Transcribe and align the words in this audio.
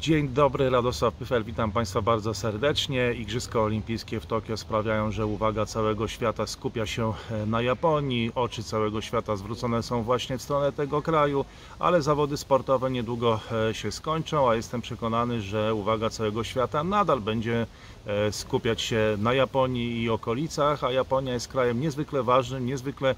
Dzień 0.00 0.28
dobry, 0.28 0.70
Radosław 0.70 1.14
Pyfel, 1.14 1.44
witam 1.44 1.72
Państwa 1.72 2.02
bardzo 2.02 2.34
serdecznie. 2.34 3.14
Igrzyska 3.14 3.60
Olimpijskie 3.60 4.20
w 4.20 4.26
Tokio 4.26 4.56
sprawiają, 4.56 5.10
że 5.12 5.26
uwaga 5.26 5.66
całego 5.66 6.08
świata 6.08 6.46
skupia 6.46 6.86
się 6.86 7.12
e, 7.30 7.46
na 7.46 7.62
Japonii. 7.62 8.32
Oczy 8.34 8.62
całego 8.62 9.00
świata 9.00 9.36
zwrócone 9.36 9.82
są 9.82 10.02
właśnie 10.02 10.38
w 10.38 10.42
stronę 10.42 10.72
tego 10.72 11.02
kraju, 11.02 11.44
ale 11.78 12.02
zawody 12.02 12.36
sportowe 12.36 12.90
niedługo 12.90 13.40
e, 13.70 13.74
się 13.74 13.92
skończą, 13.92 14.50
a 14.50 14.54
jestem 14.54 14.80
przekonany, 14.80 15.40
że 15.40 15.74
uwaga 15.74 16.10
całego 16.10 16.44
świata 16.44 16.84
nadal 16.84 17.20
będzie 17.20 17.66
e, 18.06 18.32
skupiać 18.32 18.82
się 18.82 19.16
na 19.18 19.34
Japonii 19.34 20.02
i 20.02 20.10
okolicach, 20.10 20.84
a 20.84 20.92
Japonia 20.92 21.32
jest 21.32 21.48
krajem 21.48 21.80
niezwykle 21.80 22.22
ważnym, 22.22 22.66
niezwykle 22.66 23.14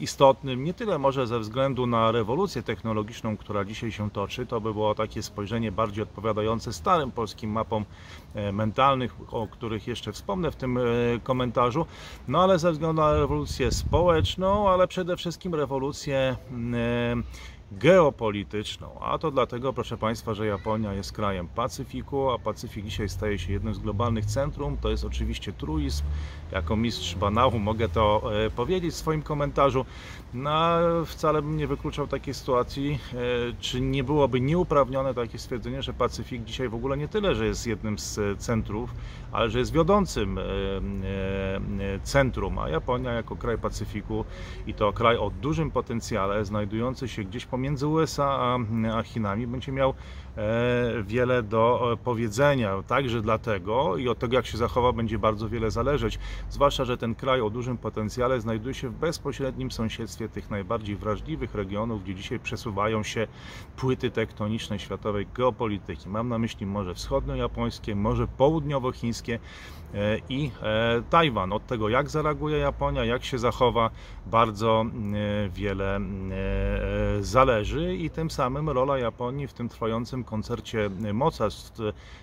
istotnym, 0.00 0.64
nie 0.64 0.74
tyle 0.74 0.98
może 0.98 1.26
ze 1.26 1.38
względu 1.38 1.86
na 1.86 2.12
rewolucję 2.12 2.62
technologiczną, 2.62 3.36
która 3.36 3.64
dzisiaj 3.64 3.92
się 3.92 4.10
toczy, 4.10 4.46
to 4.46 4.60
by 4.60 4.72
było 4.72 4.94
takie 4.94 5.22
spojrzenie 5.22 5.72
bardziej 5.72 6.02
odpowiadające 6.02 6.72
starym 6.72 7.10
polskim 7.10 7.50
mapom 7.50 7.84
e, 8.34 8.52
mentalnych, 8.52 9.16
o 9.30 9.46
których 9.46 9.86
jeszcze 9.86 10.12
wspomnę 10.12 10.50
w 10.50 10.56
tym 10.56 10.78
e, 10.78 10.82
komentarzu, 11.22 11.86
no 12.28 12.42
ale 12.42 12.58
ze 12.58 12.72
względu 12.72 13.02
na 13.02 13.12
rewolucję 13.12 13.72
społeczną, 13.72 14.68
ale 14.68 14.88
przede 14.88 15.16
wszystkim 15.16 15.54
rewolucję 15.54 16.16
e, 16.74 17.16
geopolityczną. 17.72 19.00
A 19.00 19.18
to 19.18 19.30
dlatego, 19.30 19.72
proszę 19.72 19.98
Państwa, 19.98 20.34
że 20.34 20.46
Japonia 20.46 20.92
jest 20.92 21.12
krajem 21.12 21.48
Pacyfiku, 21.48 22.30
a 22.30 22.38
Pacyfik 22.38 22.84
dzisiaj 22.84 23.08
staje 23.08 23.38
się 23.38 23.52
jednym 23.52 23.74
z 23.74 23.78
globalnych 23.78 24.26
centrum. 24.26 24.76
To 24.76 24.90
jest 24.90 25.04
oczywiście 25.04 25.52
truizm. 25.52 26.04
Jako 26.52 26.76
mistrz 26.76 27.14
banału 27.14 27.58
mogę 27.58 27.88
to 27.88 28.22
e, 28.44 28.50
powiedzieć 28.50 28.92
w 28.94 28.96
swoim 28.96 29.22
komentarzu. 29.22 29.84
No, 30.36 30.78
wcale 31.06 31.42
bym 31.42 31.56
nie 31.56 31.66
wykluczał 31.66 32.06
takiej 32.06 32.34
sytuacji, 32.34 32.98
e, 33.14 33.16
czy 33.60 33.80
nie 33.80 34.04
byłoby 34.04 34.40
nieuprawnione 34.40 35.14
takie 35.14 35.38
stwierdzenie, 35.38 35.82
że 35.82 35.92
Pacyfik 35.92 36.44
dzisiaj 36.44 36.68
w 36.68 36.74
ogóle 36.74 36.96
nie 36.96 37.08
tyle, 37.08 37.34
że 37.34 37.46
jest 37.46 37.66
jednym 37.66 37.98
z 37.98 38.18
e, 38.18 38.36
centrów, 38.36 38.90
ale 39.32 39.50
że 39.50 39.58
jest 39.58 39.72
wiodącym 39.72 40.38
centrum, 42.02 42.58
a 42.58 42.68
Japonia 42.68 43.12
jako 43.12 43.36
kraj 43.36 43.58
Pacyfiku 43.58 44.24
i 44.66 44.74
to 44.74 44.92
kraj 44.92 45.16
o 45.16 45.30
dużym 45.42 45.70
potencjale, 45.70 46.44
znajdujący 46.44 47.08
się 47.08 47.24
gdzieś 47.24 47.46
pomiędzy 47.46 47.86
USA 47.86 48.58
a 48.94 49.02
Chinami, 49.02 49.46
będzie 49.46 49.72
miał 49.72 49.94
E, 49.94 50.25
wiele 51.02 51.42
do 51.42 51.92
e, 51.92 51.96
powiedzenia. 51.96 52.82
Także 52.86 53.22
dlatego 53.22 53.96
i 53.96 54.08
od 54.08 54.18
tego, 54.18 54.36
jak 54.36 54.46
się 54.46 54.58
zachowa, 54.58 54.92
będzie 54.92 55.18
bardzo 55.18 55.48
wiele 55.48 55.70
zależeć. 55.70 56.18
Zwłaszcza, 56.50 56.84
że 56.84 56.96
ten 56.96 57.14
kraj 57.14 57.40
o 57.40 57.50
dużym 57.50 57.78
potencjale 57.78 58.40
znajduje 58.40 58.74
się 58.74 58.88
w 58.88 58.94
bezpośrednim 58.94 59.70
sąsiedztwie 59.70 60.28
tych 60.28 60.50
najbardziej 60.50 60.96
wrażliwych 60.96 61.54
regionów, 61.54 62.04
gdzie 62.04 62.14
dzisiaj 62.14 62.40
przesuwają 62.40 63.02
się 63.02 63.26
płyty 63.76 64.10
tektoniczne 64.10 64.78
światowej 64.78 65.26
geopolityki. 65.34 66.08
Mam 66.08 66.28
na 66.28 66.38
myśli 66.38 66.66
Morze 66.66 66.94
Wschodnio-Japońskie, 66.94 67.96
Morze 67.96 68.26
Południowochińskie 68.26 69.38
e, 69.94 70.18
i 70.28 70.50
Tajwan. 71.10 71.52
Od 71.52 71.66
tego, 71.66 71.88
jak 71.88 72.10
zareaguje 72.10 72.58
Japonia, 72.58 73.04
jak 73.04 73.24
się 73.24 73.38
zachowa, 73.38 73.90
bardzo 74.26 74.84
wiele 75.50 76.00
zależy 77.20 77.96
i 77.96 78.10
tym 78.10 78.30
samym 78.30 78.70
rola 78.70 78.98
Japonii 78.98 79.46
w 79.46 79.52
tym 79.52 79.68
trwającym 79.68 80.24
koncercie 80.26 80.90
mocarstw 81.12 81.80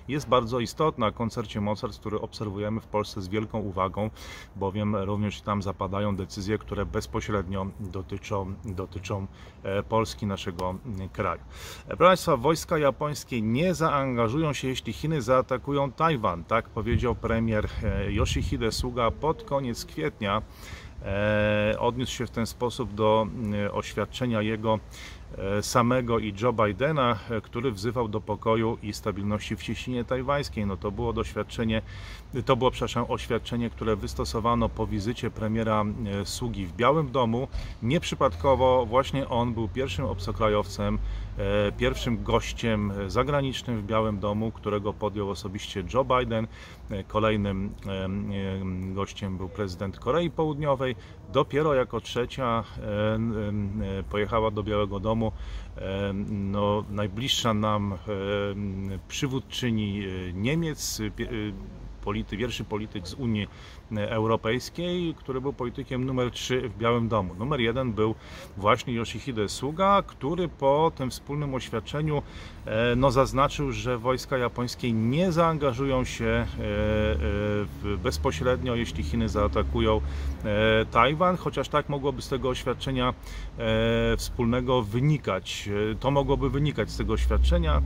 jest 0.07 0.27
bardzo 0.27 0.59
istotna. 0.59 1.11
Koncercie 1.11 1.61
mocarstw, 1.61 1.99
który 1.99 2.21
obserwujemy 2.21 2.81
w 2.81 2.85
Polsce 2.85 3.21
z 3.21 3.27
wielką 3.27 3.59
uwagą, 3.59 4.09
bowiem 4.55 4.95
również 4.95 5.41
tam 5.41 5.61
zapadają 5.61 6.15
decyzje, 6.15 6.57
które 6.57 6.85
bezpośrednio 6.85 7.67
dotyczą, 7.79 8.53
dotyczą 8.65 9.27
e, 9.63 9.83
Polski, 9.83 10.25
naszego 10.25 10.75
kraju. 11.13 11.41
E, 11.87 11.87
proszę 11.87 12.09
Państwa, 12.09 12.37
wojska 12.37 12.77
japońskie 12.77 13.41
nie 13.41 13.73
zaangażują 13.73 14.53
się, 14.53 14.67
jeśli 14.67 14.93
Chiny 14.93 15.21
zaatakują 15.21 15.91
Tajwan. 15.91 16.43
Tak 16.43 16.69
powiedział 16.69 17.15
premier 17.15 17.69
e, 17.83 18.11
Yoshihide 18.11 18.71
Suga 18.71 19.11
pod 19.11 19.43
koniec 19.43 19.85
kwietnia. 19.85 20.41
Odniósł 21.79 22.11
się 22.11 22.25
w 22.25 22.31
ten 22.31 22.45
sposób 22.45 22.93
do 22.93 23.27
oświadczenia 23.71 24.41
jego 24.41 24.79
E, 25.22 25.22
samego 25.61 26.19
i 26.19 26.33
Joe 26.41 26.53
Bidena, 26.53 27.19
e, 27.29 27.41
który 27.41 27.71
wzywał 27.71 28.07
do 28.07 28.21
pokoju 28.21 28.77
i 28.83 28.93
stabilności 28.93 29.55
w 29.55 29.63
cieśninie 29.63 30.05
tajwańskiej. 30.05 30.65
No 30.65 30.77
to 30.77 30.91
było 30.91 31.13
doświadczenie, 31.13 31.81
to 32.45 32.55
było, 32.55 32.71
przepraszam, 32.71 33.05
oświadczenie, 33.07 33.69
które 33.69 33.95
wystosowano 33.95 34.69
po 34.69 34.87
wizycie 34.87 35.31
premiera 35.31 35.83
e, 36.21 36.25
Sugi 36.25 36.65
w 36.65 36.73
Białym 36.73 37.11
Domu. 37.11 37.47
Nieprzypadkowo 37.83 38.85
właśnie 38.85 39.29
on 39.29 39.53
był 39.53 39.67
pierwszym 39.67 40.05
obcokrajowcem, 40.05 40.99
pierwszym 41.77 42.23
gościem 42.23 42.93
zagranicznym 43.07 43.81
w 43.81 43.85
Białym 43.85 44.19
Domu, 44.19 44.51
którego 44.51 44.93
podjął 44.93 45.29
osobiście 45.29 45.83
Joe 45.93 46.05
Biden. 46.05 46.47
Kolejnym 47.07 47.73
gościem 48.93 49.37
był 49.37 49.49
prezydent 49.49 49.99
Korei 49.99 50.29
Południowej. 50.29 50.95
Dopiero 51.33 51.73
jako 51.73 52.01
trzecia 52.01 52.63
pojechała 54.09 54.51
do 54.51 54.63
Białego 54.63 54.99
Domu 54.99 55.31
no, 56.29 56.83
najbliższa 56.89 57.53
nam 57.53 57.97
przywódczyni 59.07 60.05
e, 60.05 60.33
Niemiec, 60.33 61.01
e, 62.03 62.05
polity, 62.05 62.37
pierwszy 62.37 62.63
polityk 62.63 63.07
z 63.07 63.13
Unii 63.13 63.47
Europejskiej, 63.97 65.15
który 65.15 65.41
był 65.41 65.53
politykiem 65.53 66.05
numer 66.05 66.31
3 66.31 66.69
w 66.69 66.77
Białym 66.77 67.07
Domu. 67.07 67.35
Numer 67.35 67.59
1 67.59 67.93
był 67.93 68.15
właśnie 68.57 68.93
Yoshihide 68.93 69.49
Suga, 69.49 70.03
który 70.07 70.47
po 70.47 70.91
tym 70.95 71.09
wspólnym 71.09 71.55
oświadczeniu 71.55 72.21
e, 72.65 72.95
no, 72.95 73.11
zaznaczył, 73.11 73.71
że 73.71 73.97
wojska 73.97 74.37
japońskie 74.37 74.91
nie 74.91 75.31
zaangażują 75.31 76.03
się 76.03 76.25
e, 76.25 76.45
e, 77.93 77.97
bezpośrednio, 77.97 78.75
jeśli 78.75 79.03
Chiny 79.03 79.29
zaatakują 79.29 80.01
Tajwan, 80.91 81.37
chociaż 81.37 81.69
tak 81.69 81.89
mogłoby 81.89 82.21
z 82.21 82.29
tego 82.29 82.49
oświadczenia 82.49 83.13
wspólnego 84.17 84.81
wynikać. 84.81 85.69
To 85.99 86.11
mogłoby 86.11 86.49
wynikać 86.49 86.91
z 86.91 86.97
tego 86.97 87.13
oświadczenia. 87.13 87.81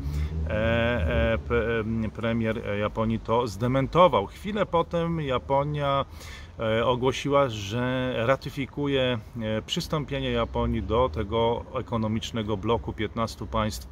Premier 2.16 2.62
Japonii 2.80 3.20
to 3.20 3.48
zdementował. 3.48 4.07
Chwilę 4.28 4.66
potem 4.66 5.22
Japonia 5.22 6.06
E, 6.60 6.86
ogłosiła, 6.86 7.50
że 7.50 8.14
ratyfikuje 8.18 9.20
e, 9.42 9.62
przystąpienie 9.62 10.32
Japonii 10.32 10.84
do 10.84 11.10
tego 11.10 11.66
ekonomicznego 11.80 12.58
bloku 12.58 12.94
15 12.94 13.48
państw 13.48 13.88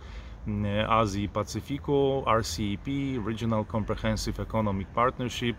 e, 0.47 0.89
Azji 0.89 1.23
i 1.23 1.29
Pacyfiku, 1.29 2.23
RCEP, 2.39 2.87
Regional 3.27 3.65
Comprehensive 3.65 4.39
Economic 4.39 4.87
Partnership 4.95 5.57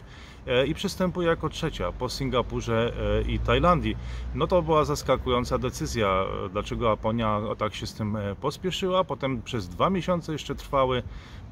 i 0.66 0.74
przystępuje 0.74 1.28
jako 1.28 1.48
trzecia 1.48 1.92
po 1.92 2.08
Singapurze 2.08 2.92
i 3.28 3.38
Tajlandii. 3.38 3.96
No 4.34 4.46
to 4.46 4.62
była 4.62 4.84
zaskakująca 4.84 5.58
decyzja, 5.58 6.24
dlaczego 6.52 6.90
Japonia 6.90 7.40
tak 7.58 7.74
się 7.74 7.86
z 7.86 7.94
tym 7.94 8.18
pospieszyła. 8.40 9.04
Potem 9.04 9.42
przez 9.42 9.68
dwa 9.68 9.90
miesiące 9.90 10.32
jeszcze 10.32 10.54
trwały 10.54 11.02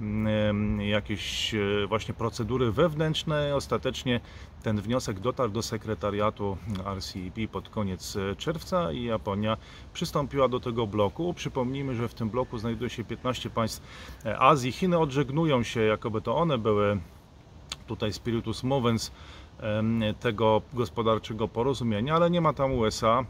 mm, 0.00 0.80
jakieś 0.80 1.54
właśnie 1.88 2.14
procedury 2.14 2.72
wewnętrzne. 2.72 3.56
Ostatecznie 3.56 4.20
ten 4.64 4.80
wniosek 4.80 5.20
dotarł 5.20 5.52
do 5.52 5.62
sekretariatu 5.62 6.56
RCEP 6.96 7.50
pod 7.52 7.68
koniec 7.68 8.16
e, 8.16 8.36
czerwca 8.36 8.92
i 8.92 9.04
Japonia 9.04 9.56
przystąpiła 9.92 10.48
do 10.48 10.60
tego 10.60 10.86
bloku. 10.86 11.34
Przypomnijmy, 11.34 11.94
że 11.94 12.08
w 12.08 12.14
tym 12.14 12.30
bloku 12.30 12.58
znajduje 12.58 12.90
się 12.90 13.04
15 13.04 13.50
państw 13.50 13.82
e, 14.24 14.38
Azji. 14.38 14.72
Chiny 14.72 14.98
odżegnują 14.98 15.62
się, 15.62 15.80
jakoby 15.80 16.20
to 16.20 16.36
one 16.36 16.58
były 16.58 16.98
tutaj 17.86 18.12
spiritus 18.12 18.62
movens 18.62 19.12
tego 20.20 20.62
gospodarczego 20.72 21.48
porozumienia, 21.48 22.14
ale 22.14 22.30
nie 22.30 22.40
ma 22.40 22.52
tam 22.52 22.72
USA. 22.72 23.24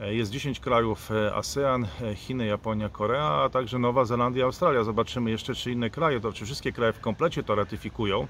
E, 0.00 0.14
jest 0.14 0.30
10 0.30 0.60
krajów 0.60 1.10
ASEAN, 1.34 1.86
Chiny, 2.14 2.46
Japonia, 2.46 2.88
Korea, 2.88 3.24
a 3.24 3.48
także 3.48 3.78
Nowa 3.78 4.04
Zelandia, 4.04 4.44
Australia. 4.44 4.84
Zobaczymy 4.84 5.30
jeszcze, 5.30 5.54
czy 5.54 5.72
inne 5.72 5.90
kraje, 5.90 6.20
to 6.20 6.32
czy 6.32 6.44
wszystkie 6.44 6.72
kraje 6.72 6.92
w 6.92 7.00
komplecie 7.00 7.42
to 7.42 7.54
ratyfikują 7.54 8.26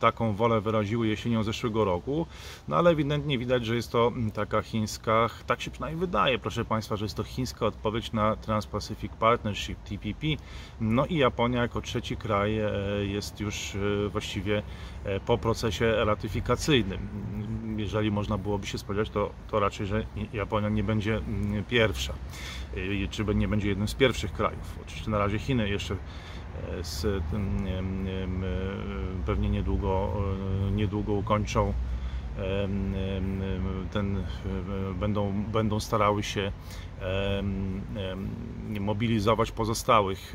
taką 0.00 0.34
wolę 0.34 0.60
wyraziły 0.60 1.08
jesienią 1.08 1.42
zeszłego 1.42 1.84
roku, 1.84 2.26
no 2.68 2.76
ale 2.76 2.90
ewidentnie 2.90 3.38
widać, 3.38 3.66
że 3.66 3.76
jest 3.76 3.92
to 3.92 4.12
taka 4.34 4.62
chińska, 4.62 5.28
tak 5.46 5.60
się 5.60 5.70
przynajmniej 5.70 6.00
wydaje, 6.00 6.38
proszę 6.38 6.64
Państwa, 6.64 6.96
że 6.96 7.04
jest 7.04 7.16
to 7.16 7.22
chińska 7.22 7.66
odpowiedź 7.66 8.12
na 8.12 8.36
Trans-Pacific 8.36 9.12
Partnership, 9.16 9.78
TPP, 9.82 10.26
no 10.80 11.06
i 11.06 11.16
Japonia 11.16 11.62
jako 11.62 11.80
trzeci 11.80 12.16
kraj 12.16 12.58
e, 12.58 12.70
jest 13.06 13.40
już 13.40 13.74
e, 13.74 14.08
właściwie 14.08 14.62
e, 15.04 15.20
po 15.20 15.38
procesie 15.38 16.04
ratyfikacyjnym. 16.04 16.98
Jeżeli 17.76 18.10
można 18.10 18.38
byłoby 18.38 18.66
się 18.66 18.78
spodziewać, 18.78 19.10
to, 19.10 19.30
to 19.50 19.60
raczej, 19.60 19.86
że 19.86 20.06
Japonia 20.32 20.68
nie 20.68 20.84
będzie 20.84 21.20
pierwsza, 21.68 22.14
czy 23.10 23.24
nie 23.34 23.48
będzie 23.48 23.68
jednym 23.68 23.88
z 23.88 23.94
pierwszych 23.94 24.32
krajów. 24.32 24.78
Oczywiście 24.86 25.10
na 25.10 25.18
razie 25.18 25.38
Chiny 25.38 25.68
jeszcze 25.68 25.96
z 26.82 27.02
tym, 27.30 27.66
pewnie 29.26 29.50
niedługo, 29.50 30.12
niedługo 30.72 31.12
ukończą 31.12 31.72
ten, 33.92 34.22
będą, 35.00 35.32
będą 35.52 35.80
starały 35.80 36.22
się 36.22 36.52
mobilizować 38.80 39.52
pozostałych, 39.52 40.32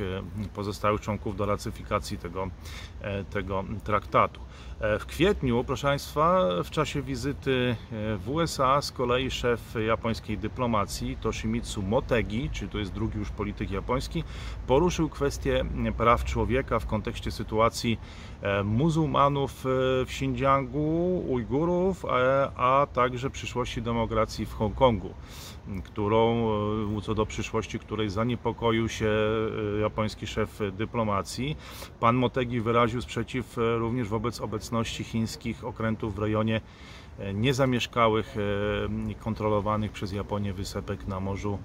pozostałych 0.54 1.02
członków 1.02 1.36
do 1.36 1.46
ratyfikacji 1.46 2.18
tego, 2.18 2.48
tego 3.30 3.64
traktatu. 3.84 4.42
W 5.00 5.06
kwietniu, 5.06 5.64
proszę 5.64 5.88
Państwa, 5.88 6.48
w 6.64 6.70
czasie 6.70 7.02
wizyty 7.02 7.76
w 8.18 8.30
USA 8.30 8.82
z 8.82 8.92
kolei 8.92 9.32
szef 9.32 9.76
japońskiej 9.88 10.38
dyplomacji 10.38 11.18
Toshimitsu 11.18 11.82
Motegi, 11.82 12.50
czyli 12.50 12.72
to 12.72 12.78
jest 12.78 12.94
drugi 12.94 13.20
już 13.20 13.30
polityk 13.30 13.72
japoński, 13.72 14.24
poruszył 14.68 15.10
kwestię 15.10 15.66
praw 15.98 16.24
człowieka 16.24 16.80
w 16.80 16.86
kontekście 16.86 17.32
sytuacji 17.32 18.00
muzułmanów 18.64 19.54
w 19.64 20.02
Xinjiangu, 20.04 21.24
Ujgurów, 21.28 22.06
a 22.56 22.88
także 22.94 23.30
przyszłości 23.30 23.82
demokracji 23.82 24.46
w 24.46 24.54
Hongkongu 24.54 25.14
którą, 25.84 26.50
e, 26.98 27.02
co 27.02 27.16
do 27.16 27.26
przyszłości, 27.26 27.80
której 27.80 28.10
zaniepokoił 28.10 28.90
się 28.90 29.10
e, 29.78 29.82
japoński 29.82 30.28
szef 30.28 30.60
dyplomacji. 30.78 31.58
Pan 32.00 32.16
Motegi 32.16 32.62
wyraził 32.62 33.02
sprzeciw 33.02 33.58
e, 33.58 33.78
również 33.78 34.08
wobec 34.08 34.42
obecności 34.42 35.04
chińskich 35.04 35.66
okrętów 35.66 36.16
w 36.16 36.20
rejonie 36.20 36.62
niezamieszkałych 37.34 38.36
kontrolowanych 39.20 39.92
przez 39.92 40.12
Japonię 40.12 40.54
wysepek 40.54 41.08
na 41.08 41.20
Morzu 41.20 41.58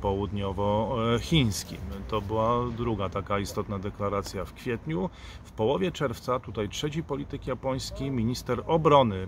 Południowochińskim. 0.00 1.78
To 2.08 2.20
była 2.20 2.66
druga 2.76 3.08
taka 3.08 3.38
istotna 3.38 3.78
deklaracja 3.78 4.44
w 4.44 4.54
kwietniu. 4.54 5.10
W 5.44 5.52
połowie 5.52 5.92
czerwca 5.92 6.40
tutaj 6.40 6.68
trzeci 6.68 7.02
polityk 7.02 7.46
japoński, 7.46 8.10
minister 8.10 8.62
obrony 8.66 9.26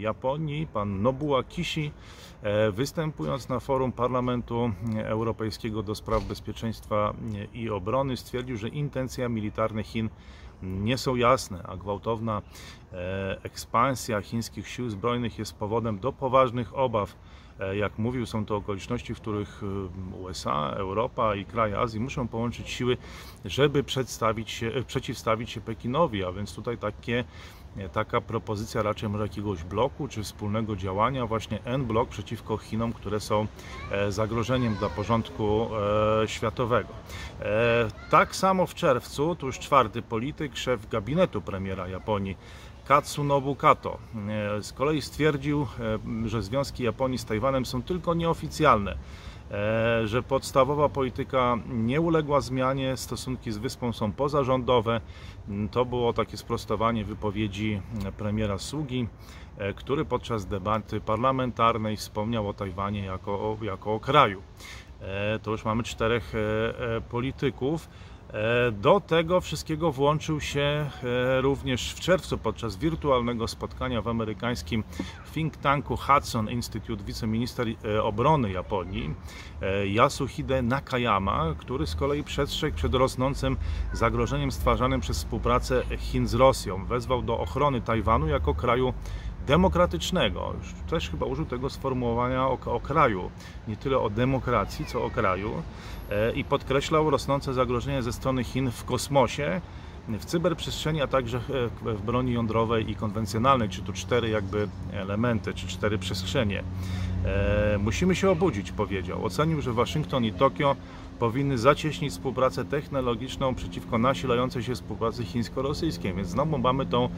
Japonii, 0.00 0.66
pan 0.66 1.02
Nobuo 1.02 1.42
Kishi, 1.42 1.92
występując 2.72 3.48
na 3.48 3.60
forum 3.60 3.92
Parlamentu 3.92 4.72
Europejskiego 5.04 5.82
do 5.82 5.94
spraw 5.94 6.24
bezpieczeństwa 6.24 7.14
i 7.54 7.70
obrony, 7.70 8.16
stwierdził, 8.16 8.56
że 8.56 8.68
intencja 8.68 9.28
militarne 9.28 9.82
Chin 9.82 10.08
nie 10.62 10.98
są 10.98 11.16
jasne, 11.16 11.62
a 11.62 11.76
gwałtowna 11.76 12.42
e, 12.92 13.38
ekspansja 13.42 14.20
chińskich 14.20 14.68
sił 14.68 14.90
zbrojnych 14.90 15.38
jest 15.38 15.54
powodem 15.54 15.98
do 15.98 16.12
poważnych 16.12 16.78
obaw. 16.78 17.16
E, 17.60 17.76
jak 17.76 17.98
mówił, 17.98 18.26
są 18.26 18.44
to 18.44 18.56
okoliczności, 18.56 19.14
w 19.14 19.20
których 19.20 19.62
e, 19.62 20.16
USA, 20.16 20.70
Europa 20.76 21.34
i 21.34 21.44
kraje 21.44 21.78
Azji 21.78 22.00
muszą 22.00 22.28
połączyć 22.28 22.70
siły, 22.70 22.96
żeby 23.44 23.84
przedstawić 23.84 24.50
się, 24.50 24.70
przeciwstawić 24.86 25.50
się 25.50 25.60
Pekinowi, 25.60 26.24
a 26.24 26.32
więc 26.32 26.54
tutaj 26.54 26.78
takie 26.78 27.24
taka 27.92 28.20
propozycja 28.20 28.82
raczej 28.82 29.08
może 29.08 29.22
jakiegoś 29.22 29.62
bloku 29.62 30.08
czy 30.08 30.22
wspólnego 30.22 30.76
działania, 30.76 31.26
właśnie 31.26 31.58
N-blok 31.64 32.08
przeciwko 32.08 32.56
Chinom, 32.56 32.92
które 32.92 33.20
są 33.20 33.46
e, 33.90 34.12
zagrożeniem 34.12 34.74
dla 34.74 34.88
porządku 34.88 35.68
e, 36.22 36.28
światowego. 36.28 36.88
E, 37.40 37.88
tak 38.10 38.36
samo 38.36 38.66
w 38.66 38.74
czerwcu, 38.74 39.36
tu 39.36 39.46
już 39.46 39.58
czwarty 39.58 40.02
polityk, 40.02 40.56
szef 40.56 40.88
gabinetu 40.88 41.42
premiera 41.42 41.88
Japonii, 41.88 42.36
Katsunobu 42.88 43.54
Kato 43.54 43.98
z 44.60 44.72
kolei 44.72 45.02
stwierdził, 45.02 45.66
że 46.26 46.42
związki 46.42 46.84
Japonii 46.84 47.18
z 47.18 47.24
Tajwanem 47.24 47.66
są 47.66 47.82
tylko 47.82 48.14
nieoficjalne 48.14 48.96
E, 49.50 50.06
że 50.06 50.22
podstawowa 50.22 50.88
polityka 50.88 51.58
nie 51.68 52.00
uległa 52.00 52.40
zmianie, 52.40 52.96
stosunki 52.96 53.52
z 53.52 53.58
wyspą 53.58 53.92
są 53.92 54.12
pozarządowe. 54.12 55.00
Mm, 55.48 55.68
to 55.68 55.84
było 55.84 56.12
takie 56.12 56.36
sprostowanie 56.36 57.04
wypowiedzi 57.04 57.80
premiera 58.16 58.58
Sugi, 58.58 59.08
e, 59.58 59.74
który 59.74 60.04
podczas 60.04 60.46
debaty 60.46 61.00
parlamentarnej 61.00 61.96
wspomniał 61.96 62.48
o 62.48 62.54
Tajwanie 62.54 63.04
jako, 63.04 63.56
jako 63.62 63.94
o 63.94 64.00
kraju. 64.00 64.42
E, 65.00 65.38
to 65.38 65.50
już 65.50 65.64
mamy 65.64 65.82
czterech 65.82 66.32
polityków. 67.10 67.88
E, 68.32 68.72
do 68.72 69.00
tego 69.00 69.40
wszystkiego 69.40 69.92
włączył 69.92 70.40
się 70.40 70.60
e, 70.60 71.40
również 71.40 71.92
w 71.92 72.00
czerwcu 72.00 72.38
podczas 72.38 72.76
wirtualnego 72.76 73.48
spotkania 73.48 74.02
w 74.02 74.08
amerykańskim 74.08 74.84
think 75.34 75.56
tanku 75.56 75.96
Hudson 75.96 76.50
Institute 76.50 77.04
wiceminister 77.04 77.66
e, 77.68 78.02
obrony 78.02 78.52
Japonii 78.52 79.14
Yasuhide 79.84 80.62
Nakayama, 80.62 81.54
który 81.58 81.86
z 81.86 81.94
kolei 81.94 82.24
przestrzegł 82.24 82.76
przed 82.76 82.94
rosnącym 82.94 83.56
zagrożeniem 83.92 84.52
stwarzanym 84.52 85.00
przez 85.00 85.18
współpracę 85.18 85.82
Chin 85.98 86.26
z 86.26 86.34
Rosją. 86.34 86.84
Wezwał 86.84 87.22
do 87.22 87.38
ochrony 87.38 87.80
Tajwanu 87.80 88.28
jako 88.28 88.54
kraju 88.54 88.94
demokratycznego. 89.48 90.54
Już 90.58 90.90
też 90.90 91.10
chyba 91.10 91.26
użył 91.26 91.46
tego 91.46 91.70
sformułowania 91.70 92.46
o, 92.46 92.58
o, 92.64 92.80
kraju, 92.80 93.30
nie 93.68 93.76
tyle 93.76 93.98
o 93.98 94.10
demokracji, 94.10 94.86
co 94.86 95.04
o 95.04 95.10
kraju. 95.10 95.62
E, 96.10 96.32
i 96.32 96.44
podkreślał 96.44 97.10
rosnące 97.10 97.54
zagrożenie 97.54 98.02
ze 98.02 98.12
strony 98.12 98.44
Chin 98.44 98.70
w 98.70 98.84
kosmosie, 98.84 99.60
w 100.08 100.24
cyberprzestrzeni, 100.24 101.02
a 101.02 101.06
także 101.06 101.38
e, 101.84 101.94
w 101.94 102.02
broni 102.02 102.32
jądrowej 102.32 102.90
i 102.90 102.94
konwencjonalnej, 102.94 103.68
czy 103.68 103.82
tu 103.82 103.92
cztery 103.92 104.28
jakby 104.28 104.68
elementy, 104.92 105.54
czy 105.54 105.66
cztery 105.66 105.98
przestrzenie. 105.98 106.62
E, 107.24 107.78
musimy 107.78 108.16
się 108.16 108.30
obudzić, 108.30 108.72
powiedział. 108.72 109.24
Ocenił, 109.24 109.60
że 109.60 109.72
Waszyngton 109.72 110.24
i 110.24 110.32
Tokio 110.32 110.76
powinny 111.18 111.58
zacieśnić 111.58 112.12
współpracę 112.12 112.64
technologiczną 112.64 113.54
przeciwko 113.54 113.98
nasilającej 113.98 114.62
się 114.62 114.74
współpracy 114.74 115.24
chińsko-rosyjskiej. 115.24 116.14
Więc 116.14 116.28
znowu 116.28 116.58
mamy 116.58 116.86
tą 116.86 117.08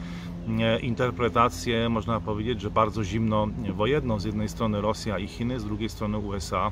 e, 0.59 0.79
interpretację, 0.79 1.89
można 1.89 2.19
powiedzieć, 2.19 2.61
że 2.61 2.71
bardzo 2.71 3.03
zimno 3.03 3.47
wojenną. 3.73 4.19
Z 4.19 4.25
jednej 4.25 4.49
strony 4.49 4.81
Rosja 4.81 5.19
i 5.19 5.27
Chiny, 5.27 5.59
z 5.59 5.65
drugiej 5.65 5.89
strony 5.89 6.17
USA 6.17 6.71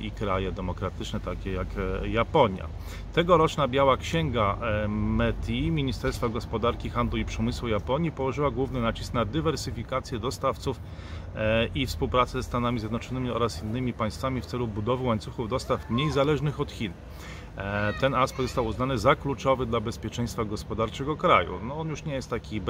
i 0.00 0.10
kraje 0.10 0.52
demokratyczne, 0.52 1.20
takie 1.20 1.52
jak 1.52 1.68
e, 2.02 2.08
Japonia. 2.08 2.66
Tegoroczna 3.12 3.68
Biała 3.68 3.96
Księga 3.96 4.58
METI, 4.88 5.70
Ministerstwa 5.70 6.28
Gospodarki, 6.28 6.90
Handlu 6.90 7.18
i 7.18 7.24
Przemysłu 7.24 7.68
Japonii, 7.68 8.12
położyła 8.12 8.50
główny 8.50 8.80
nacisk 8.80 9.14
na 9.14 9.24
dywersyfikację 9.24 10.18
dostawców 10.18 10.80
i 11.74 11.86
współpracę 11.86 12.32
ze 12.32 12.42
Stanami 12.42 12.80
Zjednoczonymi 12.80 13.30
oraz 13.30 13.62
innymi 13.62 13.92
państwami 13.92 14.40
w 14.40 14.46
celu 14.46 14.68
budowy 14.68 15.04
łańcuchów 15.04 15.48
dostaw 15.48 15.90
mniej 15.90 16.10
zależnych 16.10 16.60
od 16.60 16.72
Chin. 16.72 16.92
E, 17.56 17.92
ten 18.00 18.14
aspekt 18.14 18.42
został 18.42 18.66
uznany 18.66 18.98
za 18.98 19.14
kluczowy 19.14 19.66
dla 19.66 19.80
bezpieczeństwa 19.80 20.44
gospodarczego 20.44 21.16
kraju. 21.16 21.60
No, 21.62 21.78
on 21.78 21.88
już 21.88 22.04
nie 22.04 22.14
jest 22.14 22.30
taki 22.30 22.60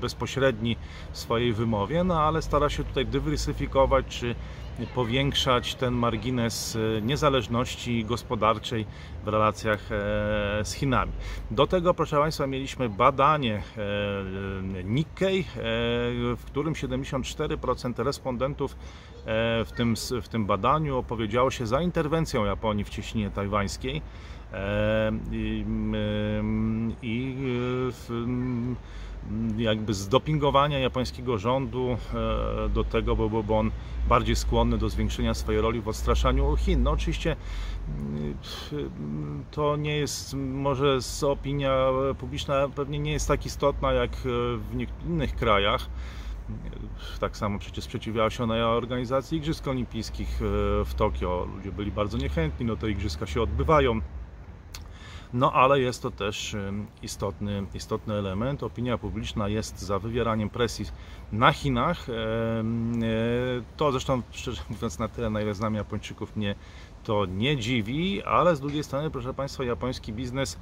bezpośredni 0.00 0.76
w 1.12 1.18
swojej 1.18 1.52
wymowie, 1.52 2.04
no 2.04 2.20
ale 2.20 2.42
stara 2.42 2.68
się 2.68 2.84
tutaj 2.84 3.06
dywersyfikować 3.06 4.06
czy 4.08 4.34
powiększać 4.94 5.74
ten 5.74 5.94
margines 5.94 6.76
e, 6.76 7.02
niezależności 7.02 8.04
gospodarczej 8.04 8.86
w 9.24 9.28
relacjach 9.28 9.80
e, 9.92 10.64
z 10.64 10.72
Chinami. 10.72 11.12
Do 11.50 11.66
tego, 11.66 11.94
proszę 11.94 12.16
Państwa, 12.16 12.46
mieliśmy 12.46 12.88
badanie 12.88 13.62
Nikkei, 14.84 15.44
w 16.36 16.42
którym 16.46 16.74
74% 16.74 18.04
respondentów 18.04 18.76
w 19.64 19.70
tym, 19.76 19.94
w 20.22 20.28
tym 20.28 20.46
badaniu 20.46 20.98
opowiedziało 20.98 21.50
się 21.50 21.66
za 21.66 21.82
interwencją 21.82 22.44
Japonii 22.44 22.84
w 22.84 22.88
cieśninie 22.88 23.30
tajwańskiej 23.30 24.02
i, 25.32 25.64
i 27.02 27.36
jakby 29.56 29.94
zdopingowania 29.94 30.78
japońskiego 30.78 31.38
rządu 31.38 31.96
e, 32.14 32.68
do 32.68 32.84
tego, 32.84 33.16
bo 33.16 33.30
byłby 33.30 33.54
on 33.54 33.70
bardziej 34.08 34.36
skłonny 34.36 34.78
do 34.78 34.88
zwiększenia 34.88 35.34
swojej 35.34 35.60
roli 35.60 35.80
w 35.80 35.88
odstraszaniu 35.88 36.56
Chin. 36.56 36.82
No 36.82 36.90
oczywiście 36.90 37.36
to 39.50 39.76
nie 39.76 39.96
jest, 39.96 40.34
może 40.34 40.98
opinia 41.22 41.86
publiczna 42.18 42.68
pewnie 42.68 42.98
nie 42.98 43.12
jest 43.12 43.28
tak 43.28 43.46
istotna 43.46 43.92
jak 43.92 44.10
w 44.16 44.84
innych 45.06 45.36
krajach. 45.36 45.86
Tak 47.20 47.36
samo 47.36 47.58
przecież 47.58 47.84
sprzeciwiała 47.84 48.30
się 48.30 48.44
ona 48.44 48.68
organizacji 48.68 49.38
Igrzysk 49.38 49.68
Olimpijskich 49.68 50.28
e, 50.28 50.84
w 50.84 50.94
Tokio. 50.96 51.48
Ludzie 51.56 51.72
byli 51.72 51.92
bardzo 51.92 52.18
niechętni, 52.18 52.66
no 52.66 52.76
te 52.76 52.90
igrzyska 52.90 53.26
się 53.26 53.42
odbywają. 53.42 54.00
No 55.34 55.52
ale 55.52 55.80
jest 55.80 56.02
to 56.02 56.10
też 56.10 56.56
istotny, 57.02 57.66
istotny 57.74 58.14
element. 58.14 58.62
Opinia 58.62 58.98
publiczna 58.98 59.48
jest 59.48 59.80
za 59.80 59.98
wywieraniem 59.98 60.50
presji 60.50 60.86
na 61.32 61.52
Chinach. 61.52 62.08
E, 62.08 62.12
to 63.76 63.92
zresztą, 63.92 64.22
szczerze 64.30 64.62
mówiąc, 64.70 64.98
na 64.98 65.08
tyle, 65.08 65.30
na 65.30 65.40
ile 65.40 65.54
znam 65.54 65.74
Japończyków, 65.74 66.36
nie, 66.36 66.54
to 67.04 67.26
nie 67.26 67.56
dziwi, 67.56 68.22
ale 68.22 68.56
z 68.56 68.60
drugiej 68.60 68.84
strony, 68.84 69.10
proszę 69.10 69.34
Państwa, 69.34 69.64
japoński 69.64 70.12
biznes 70.12 70.54
e, 70.54 70.58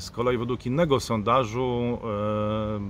z 0.00 0.10
kolei 0.10 0.38
według 0.38 0.66
innego 0.66 1.00
sondażu, 1.00 1.98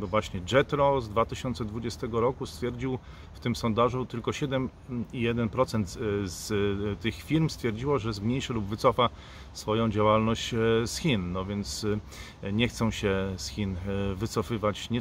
e, 0.02 0.07
właśnie 0.07 0.40
Jetro 0.52 1.00
z 1.00 1.09
2020 1.09 2.07
roku 2.21 2.47
stwierdził 2.47 2.99
w 3.35 3.40
tym 3.40 3.57
sondażu 3.57 4.07
tylko 4.07 4.31
7,1% 4.31 5.99
z 6.25 6.52
tych 7.00 7.14
firm 7.14 7.49
stwierdziło, 7.49 7.99
że 7.99 8.12
zmniejszy 8.12 8.52
lub 8.52 8.64
wycofa 8.64 9.09
swoją 9.52 9.90
działalność 9.90 10.50
z 10.85 10.97
Chin. 10.99 11.33
No 11.33 11.45
więc 11.45 11.87
nie 12.52 12.69
chcą 12.69 12.90
się 12.90 13.33
z 13.37 13.49
Chin 13.49 13.76
wycofywać, 14.14 14.90
nie, 14.90 15.00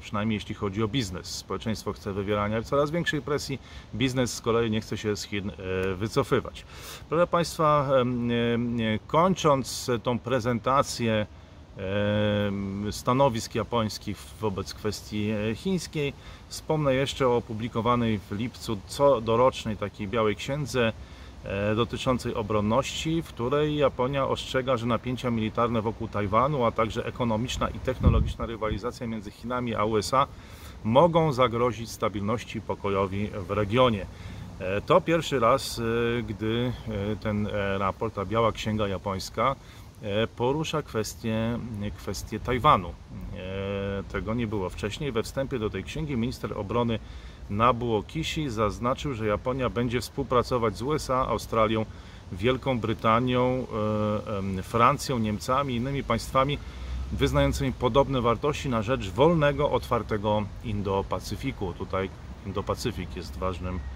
przynajmniej 0.00 0.36
jeśli 0.36 0.54
chodzi 0.54 0.82
o 0.82 0.88
biznes. 0.88 1.26
Społeczeństwo 1.26 1.92
chce 1.92 2.12
wywierania 2.12 2.62
coraz 2.62 2.90
większej 2.90 3.22
presji, 3.22 3.58
biznes 3.94 4.34
z 4.34 4.40
kolei 4.40 4.70
nie 4.70 4.80
chce 4.80 4.96
się 4.96 5.16
z 5.16 5.22
Chin 5.22 5.52
wycofywać. 5.96 6.64
Proszę 7.08 7.26
Państwa, 7.26 7.88
kończąc 9.06 9.90
tą 10.06 10.18
prezentację 10.18 11.26
stanowisk 12.90 13.54
japońskich 13.54 14.16
wobec 14.40 14.74
kwestii 14.74 15.30
e, 15.30 15.54
chińskiej, 15.54 16.12
wspomnę 16.48 16.94
jeszcze 16.94 17.28
o 17.28 17.36
opublikowanej 17.36 18.18
w 18.18 18.32
lipcu 18.32 18.78
co 18.86 19.20
dorocznej 19.20 19.76
takiej 19.76 20.08
białej 20.08 20.36
księdze 20.36 20.92
e, 21.44 21.74
dotyczącej 21.74 22.34
obronności, 22.34 23.22
w 23.22 23.28
której 23.28 23.76
Japonia 23.76 24.28
ostrzega, 24.28 24.76
że 24.76 24.86
napięcia 24.86 25.30
militarne 25.30 25.82
wokół 25.82 26.08
Tajwanu, 26.08 26.64
a 26.64 26.72
także 26.72 27.06
ekonomiczna 27.06 27.68
i 27.68 27.78
technologiczna 27.78 28.46
rywalizacja 28.46 29.06
między 29.06 29.30
Chinami 29.30 29.74
a 29.74 29.84
USA 29.84 30.26
mogą 30.84 31.32
zagrozić 31.32 31.90
stabilności 31.90 32.58
i 32.58 32.60
pokojowi 32.60 33.30
w 33.48 33.50
regionie. 33.50 34.06
E, 34.58 34.80
to 34.80 35.00
pierwszy 35.00 35.40
raz, 35.40 35.78
e, 35.78 36.22
gdy 36.22 36.72
e, 37.12 37.16
ten 37.16 37.48
raport, 37.78 38.14
ta 38.14 38.24
biała 38.24 38.52
księga 38.52 38.88
japońska, 38.88 39.56
porusza 40.36 40.82
kwestię, 40.82 41.58
kwestię 41.96 42.40
Tajwanu. 42.40 42.92
Tego 44.12 44.34
nie 44.34 44.46
było 44.46 44.70
wcześniej. 44.70 45.12
We 45.12 45.22
wstępie 45.22 45.58
do 45.58 45.70
tej 45.70 45.84
księgi 45.84 46.16
minister 46.16 46.58
obrony 46.58 46.98
Nabuo 47.50 48.02
Kishi 48.02 48.50
zaznaczył, 48.50 49.14
że 49.14 49.26
Japonia 49.26 49.70
będzie 49.70 50.00
współpracować 50.00 50.76
z 50.76 50.82
USA, 50.82 51.26
Australią, 51.28 51.86
Wielką 52.32 52.78
Brytanią, 52.78 53.66
Francją, 54.62 55.18
Niemcami 55.18 55.74
i 55.74 55.76
innymi 55.76 56.04
państwami 56.04 56.58
wyznającymi 57.12 57.72
podobne 57.72 58.20
wartości 58.20 58.68
na 58.68 58.82
rzecz 58.82 59.10
wolnego, 59.10 59.70
otwartego 59.70 60.42
Indo-Pacyfiku. 60.64 61.72
Tutaj 61.72 62.10
Indo-Pacyfik 62.46 63.16
jest 63.16 63.36
ważnym 63.36 63.78
E, 63.78 63.95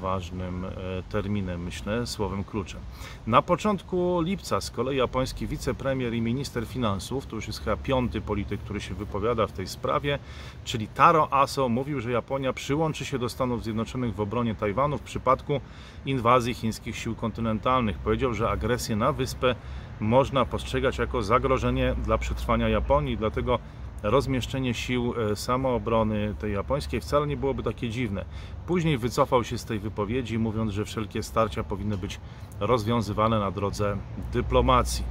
ważnym 0.00 0.64
e, 0.64 0.70
terminem, 1.08 1.62
myślę, 1.62 2.06
słowem 2.06 2.44
kluczem. 2.44 2.80
Na 3.26 3.42
początku 3.42 4.20
lipca 4.20 4.60
z 4.60 4.70
kolei 4.70 4.96
japoński 4.96 5.46
wicepremier 5.46 6.14
i 6.14 6.20
minister 6.20 6.66
finansów, 6.66 7.26
to 7.26 7.36
już 7.36 7.46
jest 7.46 7.64
chyba 7.64 7.76
piąty 7.76 8.20
polityk, 8.20 8.60
który 8.60 8.80
się 8.80 8.94
wypowiada 8.94 9.46
w 9.46 9.52
tej 9.52 9.66
sprawie, 9.66 10.18
czyli 10.64 10.88
Taro 10.88 11.32
Aso 11.32 11.68
mówił, 11.68 12.00
że 12.00 12.10
Japonia 12.10 12.52
przyłączy 12.52 13.04
się 13.04 13.18
do 13.18 13.28
Stanów 13.28 13.64
Zjednoczonych 13.64 14.14
w 14.14 14.20
obronie 14.20 14.54
Tajwanu 14.54 14.98
w 14.98 15.02
przypadku 15.02 15.60
inwazji 16.06 16.54
chińskich 16.54 16.96
sił 16.96 17.14
kontynentalnych. 17.14 17.98
Powiedział, 17.98 18.34
że 18.34 18.50
agresję 18.50 18.96
na 18.96 19.12
wyspę 19.12 19.54
można 20.00 20.44
postrzegać 20.44 20.98
jako 20.98 21.22
zagrożenie 21.22 21.94
dla 22.04 22.18
przetrwania 22.18 22.68
Japonii, 22.68 23.16
dlatego 23.16 23.58
rozmieszczenie 24.02 24.74
sił 24.74 25.14
e, 25.32 25.36
samoobrony 25.36 26.34
tej 26.38 26.52
japońskiej 26.52 27.00
wcale 27.00 27.26
nie 27.26 27.36
byłoby 27.36 27.62
takie 27.62 27.88
dziwne. 27.88 28.24
Później 28.66 28.98
wycofał 28.98 29.44
się 29.44 29.58
z 29.58 29.64
tej 29.64 29.78
wypowiedzi, 29.78 30.38
mówiąc, 30.38 30.72
że 30.72 30.84
wszelkie 30.84 31.22
starcia 31.22 31.64
powinny 31.64 31.96
być 31.96 32.20
rozwiązywane 32.60 33.38
na 33.38 33.50
drodze 33.50 33.96
dyplomacji. 34.32 35.04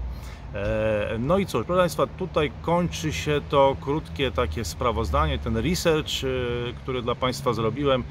E, 0.53 1.17
no 1.19 1.37
i 1.37 1.45
cóż, 1.45 1.65
proszę 1.65 1.81
Państwa, 1.81 2.07
tutaj 2.07 2.51
kończy 2.61 3.13
się 3.13 3.41
to 3.49 3.75
krótkie 3.81 4.31
takie 4.31 4.65
sprawozdanie, 4.65 5.39
ten 5.39 5.57
research, 5.57 6.23
e, 6.23 6.73
który 6.73 7.01
dla 7.01 7.15
Państwa 7.15 7.53
zrobiłem. 7.53 8.03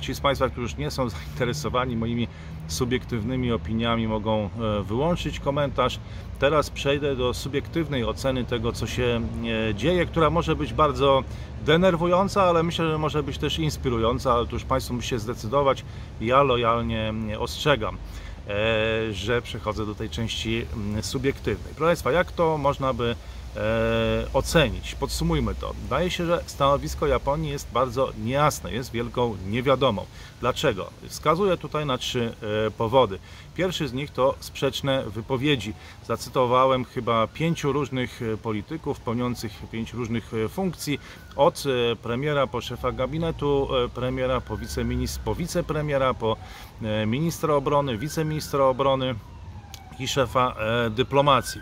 Ci 0.00 0.14
z 0.14 0.20
Państwa, 0.20 0.48
którzy 0.48 0.62
już 0.62 0.76
nie 0.76 0.90
są 0.90 1.08
zainteresowani 1.18 1.96
moimi 1.96 2.28
subiektywnymi 2.68 3.52
opiniami, 3.52 4.08
mogą 4.08 4.50
wyłączyć 4.84 5.40
komentarz. 5.40 5.98
Teraz 6.38 6.70
przejdę 6.70 7.16
do 7.16 7.34
subiektywnej 7.34 8.04
oceny 8.04 8.44
tego, 8.44 8.72
co 8.72 8.86
się 8.86 9.20
e, 9.70 9.74
dzieje, 9.74 10.06
która 10.06 10.30
może 10.30 10.56
być 10.56 10.72
bardzo 10.72 11.24
denerwująca, 11.64 12.42
ale 12.42 12.62
myślę, 12.62 12.90
że 12.90 12.98
może 12.98 13.22
być 13.22 13.38
też 13.38 13.58
inspirująca, 13.58 14.34
ale 14.34 14.46
tu 14.46 14.56
już 14.56 14.64
Państwo 14.64 14.94
musicie 14.94 15.18
zdecydować. 15.18 15.84
Ja 16.20 16.42
lojalnie 16.42 17.12
ostrzegam, 17.38 17.96
e, 18.48 19.12
że 19.12 19.42
przechodzę 19.42 19.86
do 19.86 19.94
tej 19.94 20.10
części 20.10 20.66
subiektywnej. 21.00 21.74
Proszę 21.76 21.88
Państwa, 21.88 22.12
jak 22.12 22.32
to 22.32 22.58
można 22.58 22.92
by 22.92 23.04
e, 23.10 23.16
ocenić. 24.32 24.94
Podsumujmy 24.94 25.54
to. 25.54 25.74
Wydaje 25.82 26.10
się, 26.10 26.26
że 26.26 26.42
stanowisko 26.46 27.06
Japonii 27.06 27.50
jest 27.50 27.68
bardzo 27.72 28.12
niejasne, 28.24 28.72
jest 28.72 28.92
wielką 28.92 29.36
niewiadomą. 29.46 30.06
Dlaczego? 30.40 30.90
Wskazuję 31.08 31.56
tutaj 31.56 31.86
na 31.86 31.98
trzy 31.98 32.32
e, 32.66 32.70
powody. 32.70 33.18
Pierwszy 33.54 33.88
z 33.88 33.92
nich 33.92 34.10
to 34.10 34.34
sprzeczne 34.40 35.04
wypowiedzi. 35.06 35.74
Zacytowałem 36.06 36.84
chyba 36.84 37.26
pięciu 37.26 37.72
różnych 37.72 38.22
e, 38.22 38.36
polityków 38.36 39.00
pełniących 39.00 39.52
pięć 39.72 39.92
różnych 39.92 40.34
e, 40.34 40.48
funkcji, 40.48 40.98
od 41.36 41.64
e, 41.66 41.96
premiera 41.96 42.46
po 42.46 42.60
szefa 42.60 42.92
gabinetu 42.92 43.68
e, 43.84 43.88
premiera, 43.88 44.40
po, 44.40 44.56
wiceministr, 44.56 45.20
po 45.20 45.34
wicepremiera, 45.34 46.14
po 46.14 46.36
e, 46.82 47.06
ministra 47.06 47.54
obrony, 47.54 47.98
wiceministra 47.98 48.64
obrony 48.64 49.14
i 49.98 50.08
szefa 50.08 50.54
e, 50.58 50.90
dyplomacji. 50.90 51.60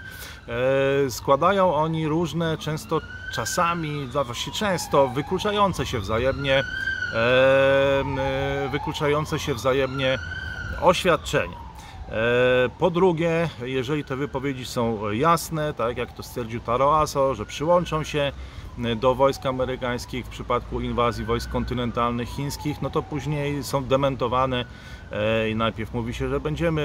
E, 0.49 1.11
składają 1.11 1.75
oni 1.75 2.09
różne, 2.09 2.59
często 2.59 3.01
czasami, 3.35 4.09
właściwie 4.25 4.57
często 4.57 5.09
wykluczające 5.09 5.87
się 5.87 5.99
wzajemnie, 5.99 6.65
e, 7.15 8.69
wykluczające 8.73 9.39
się 9.39 9.55
wzajemnie 9.55 10.19
oświadczenia. 10.81 11.65
Po 12.79 12.91
drugie, 12.91 13.49
jeżeli 13.63 14.05
te 14.05 14.17
wypowiedzi 14.17 14.67
są 14.67 15.11
jasne, 15.11 15.75
tak 15.75 15.97
jak 15.97 16.13
to 16.13 16.23
stwierdził 16.23 16.61
Taro 16.61 17.01
Aso, 17.01 17.35
że 17.35 17.47
przyłączą 17.47 18.05
się 18.05 18.33
do 18.97 19.15
wojsk 19.15 19.47
amerykańskich 19.47 20.27
w 20.27 20.29
przypadku 20.29 20.81
inwazji 20.81 21.25
wojsk 21.25 21.51
kontynentalnych 21.51 22.29
chińskich, 22.29 22.83
no 22.83 22.91
to 22.91 23.03
później 23.03 23.65
są 23.65 23.85
dementowane 23.85 24.65
e, 25.13 25.51
i 25.51 25.55
najpierw 25.57 25.95
mówi 25.95 26.15
się, 26.15 26.29
że 26.29 26.41
będziemy 26.41 26.85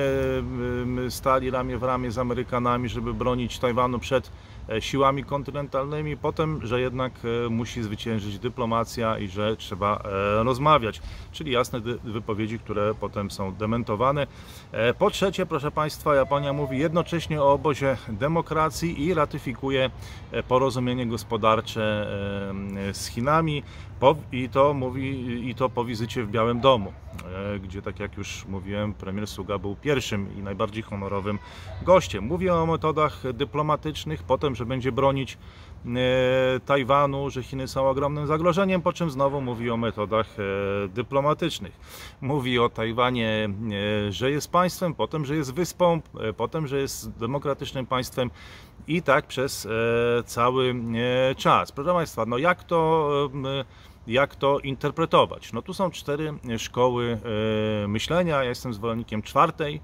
stali 1.09 1.51
ramię 1.51 1.77
w 1.77 1.83
ramię 1.83 2.11
z 2.11 2.17
Amerykanami, 2.17 2.89
żeby 2.89 3.13
bronić 3.13 3.59
Tajwanu 3.59 3.99
przed 3.99 4.31
siłami 4.79 5.23
kontynentalnymi, 5.23 6.17
potem, 6.17 6.67
że 6.67 6.81
jednak 6.81 7.13
e, 7.45 7.49
musi 7.49 7.83
zwyciężyć 7.83 8.39
dyplomacja 8.39 9.17
i 9.17 9.27
że 9.27 9.57
trzeba 9.57 9.97
e, 9.97 10.43
rozmawiać, 10.43 11.01
czyli 11.31 11.51
jasne 11.51 11.79
wypowiedzi, 12.03 12.59
które 12.59 12.93
potem 12.99 13.31
są 13.31 13.55
dementowane. 13.55 14.27
Po 14.99 15.09
trzecie, 15.09 15.45
proszę 15.45 15.71
Państwa, 15.71 16.15
Japonia 16.15 16.53
mówi 16.53 16.77
jednocześnie 16.77 17.41
o 17.41 17.51
obozie 17.53 17.97
demokracji 18.09 19.05
i 19.05 19.13
ratyfikuje 19.13 19.89
porozumienie 20.47 21.07
gospodarcze 21.07 22.07
z 22.93 23.07
Chinami 23.07 23.63
i 24.31 24.49
to 24.49 24.73
mówi 24.73 25.49
i 25.49 25.55
to 25.55 25.69
po 25.69 25.85
wizycie 25.85 26.23
w 26.23 26.31
Białym 26.31 26.59
Domu, 26.59 26.93
gdzie 27.63 27.81
tak 27.81 27.99
jak 27.99 28.17
już 28.17 28.45
mówiłem, 28.45 28.93
premier 28.93 29.27
Suga 29.27 29.57
był 29.57 29.75
pierwszym 29.75 30.37
i 30.37 30.41
najbardziej 30.41 30.83
honorowym 30.83 31.39
gościem. 31.81 32.23
Mówię 32.23 32.53
o 32.53 32.65
metodach 32.65 33.33
dyplomatycznych, 33.33 34.23
potem 34.23 34.55
że 34.55 34.65
będzie 34.65 34.91
bronić 34.91 35.37
e, 35.85 36.59
Tajwanu, 36.65 37.29
że 37.29 37.43
Chiny 37.43 37.67
są 37.67 37.89
ogromnym 37.89 38.27
zagrożeniem, 38.27 38.81
po 38.81 38.93
czym 38.93 39.09
znowu 39.11 39.41
mówi 39.41 39.69
o 39.69 39.77
metodach 39.77 40.27
e, 40.39 40.87
dyplomatycznych. 40.87 41.79
Mówi 42.21 42.59
o 42.59 42.69
Tajwanie, 42.69 43.49
e, 44.07 44.11
że 44.11 44.31
jest 44.31 44.51
państwem, 44.51 44.93
potem, 44.93 45.25
że 45.25 45.35
jest 45.35 45.53
wyspą, 45.53 46.01
potem, 46.37 46.67
że 46.67 46.79
jest 46.79 47.11
demokratycznym 47.11 47.85
państwem 47.85 48.31
i 48.87 49.01
tak 49.01 49.27
przez 49.27 49.67
cały 50.25 50.75
czas. 51.37 51.71
Proszę 51.71 51.93
Państwa, 51.93 52.25
no 52.25 52.37
jak 52.37 52.63
to 52.63 53.09
jak 54.07 54.35
to 54.35 54.59
interpretować? 54.59 55.53
No 55.53 55.61
tu 55.61 55.73
są 55.73 55.91
cztery 55.91 56.33
szkoły 56.57 57.19
myślenia. 57.87 58.43
Ja 58.43 58.49
jestem 58.49 58.73
zwolennikiem 58.73 59.21
czwartej 59.21 59.81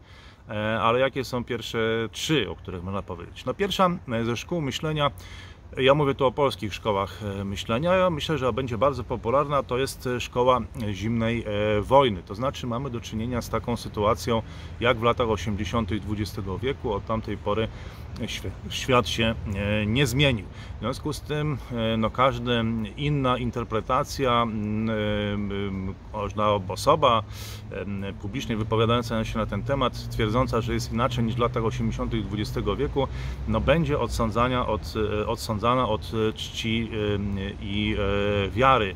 E, 0.49 0.81
ale 0.81 0.99
jakie 0.99 1.23
są 1.23 1.43
pierwsze 1.43 1.79
trzy, 2.11 2.49
o 2.49 2.55
których 2.55 2.83
można 2.83 3.01
powiedzieć? 3.01 3.45
No 3.45 3.53
pierwsza 3.53 3.89
e, 4.11 4.25
ze 4.25 4.37
szkół 4.37 4.61
myślenia 4.61 5.11
Ja 5.77 5.93
mówię 5.93 6.15
tu 6.15 6.25
o 6.25 6.31
polskich 6.31 6.73
szkołach 6.73 7.19
myślenia. 7.45 7.93
Ja 7.93 8.09
myślę, 8.09 8.37
że 8.37 8.53
będzie 8.53 8.77
bardzo 8.77 9.03
popularna 9.03 9.63
to 9.63 9.77
jest 9.77 10.09
szkoła 10.19 10.59
zimnej 10.91 11.45
wojny. 11.81 12.23
To 12.23 12.35
znaczy 12.35 12.67
mamy 12.67 12.89
do 12.89 13.01
czynienia 13.01 13.41
z 13.41 13.49
taką 13.49 13.77
sytuacją 13.77 14.41
jak 14.79 14.97
w 14.97 15.03
latach 15.03 15.29
80. 15.29 15.91
XX 15.91 16.47
wieku. 16.61 16.93
Od 16.93 17.05
tamtej 17.05 17.37
pory 17.37 17.67
świat 18.69 19.07
się 19.07 19.35
nie 19.85 20.07
zmienił. 20.07 20.45
W 20.77 20.79
związku 20.79 21.13
z 21.13 21.21
tym 21.21 21.57
no, 21.97 22.09
każda 22.09 22.51
inna 22.97 23.37
interpretacja, 23.37 24.47
każda 26.13 26.47
osoba 26.67 27.23
publicznie 28.21 28.57
wypowiadająca 28.57 29.25
się 29.25 29.37
na 29.37 29.45
ten 29.45 29.63
temat, 29.63 30.09
twierdząca, 30.09 30.61
że 30.61 30.73
jest 30.73 30.93
inaczej 30.93 31.23
niż 31.23 31.35
w 31.35 31.39
latach 31.39 31.65
80. 31.65 32.13
XX 32.33 32.67
wieku, 32.77 33.07
no, 33.47 33.61
będzie 33.61 33.99
odsądzania 33.99 34.67
od, 34.67 34.93
odsądzana 35.27 35.89
od 35.89 36.11
czci 36.35 36.89
i 37.61 37.95
e, 38.45 38.49
wiary 38.49 38.95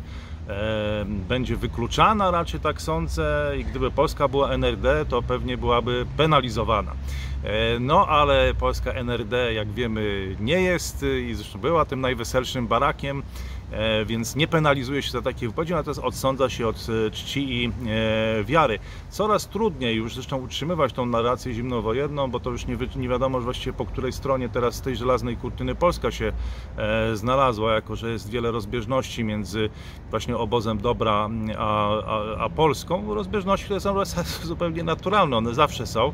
będzie 1.06 1.56
wykluczana, 1.56 2.32
raczej 2.32 2.60
tak 2.60 2.82
sądzę, 2.82 3.53
i 3.58 3.65
gdyby 3.65 3.91
Polska 3.91 4.27
była 4.27 4.51
NRD, 4.51 5.06
to 5.06 5.22
pewnie 5.22 5.58
byłaby 5.58 6.06
penalizowana. 6.18 6.91
E, 7.44 7.79
no, 7.79 8.08
ale 8.08 8.53
Polska 8.53 8.91
NRD, 8.91 9.53
jak 9.53 9.72
wiemy, 9.72 10.36
nie 10.39 10.62
jest 10.62 11.06
i 11.29 11.36
zresztą 11.36 11.60
była 11.60 11.86
tym 11.86 12.01
najweselszym 12.01 12.68
barakiem, 12.68 13.24
więc 14.05 14.35
nie 14.35 14.47
penalizuje 14.47 15.01
się 15.01 15.11
za 15.11 15.21
takie 15.21 15.47
wypowiedzi, 15.47 15.73
natomiast 15.73 15.99
odsądza 15.99 16.49
się 16.49 16.67
od 16.67 16.88
e, 17.07 17.11
czci 17.11 17.63
i 17.63 17.71
wiary. 18.43 18.79
Coraz 19.09 19.47
trudniej 19.47 19.95
już 19.95 20.13
zresztą 20.13 20.38
utrzymywać 20.38 20.93
tą 20.93 21.05
narrację 21.05 21.53
zimnowojenną, 21.53 22.31
bo 22.31 22.39
to 22.39 22.49
już 22.49 22.65
nie, 22.95 23.07
wiadomo 23.07 23.39
właściwie 23.39 23.73
po 23.73 23.85
której 23.85 24.11
stronie 24.11 24.49
teraz 24.49 24.81
tej 24.81 24.95
żelaznej 24.95 25.38
kurtyny 25.38 25.75
Polska 25.75 26.11
się 26.11 26.31
znalazła, 27.13 27.73
jako 27.73 27.95
że 27.95 28.11
jest 28.11 28.29
wiele 28.29 28.51
rozbieżności 28.51 29.23
między 29.23 29.69
właśnie 30.09 30.38
obozem 30.38 30.77
dobra 30.77 31.29
a, 31.57 31.89
a, 32.03 32.38
a 32.39 32.49
Polską. 32.49 33.13
Rozbieżności, 33.13 33.65
które 33.65 33.79
są 33.79 33.95
zupełnie 34.43 34.83
naturalne, 34.83 35.38
one 35.38 35.53
zawsze 35.53 35.88
są. 35.88 36.13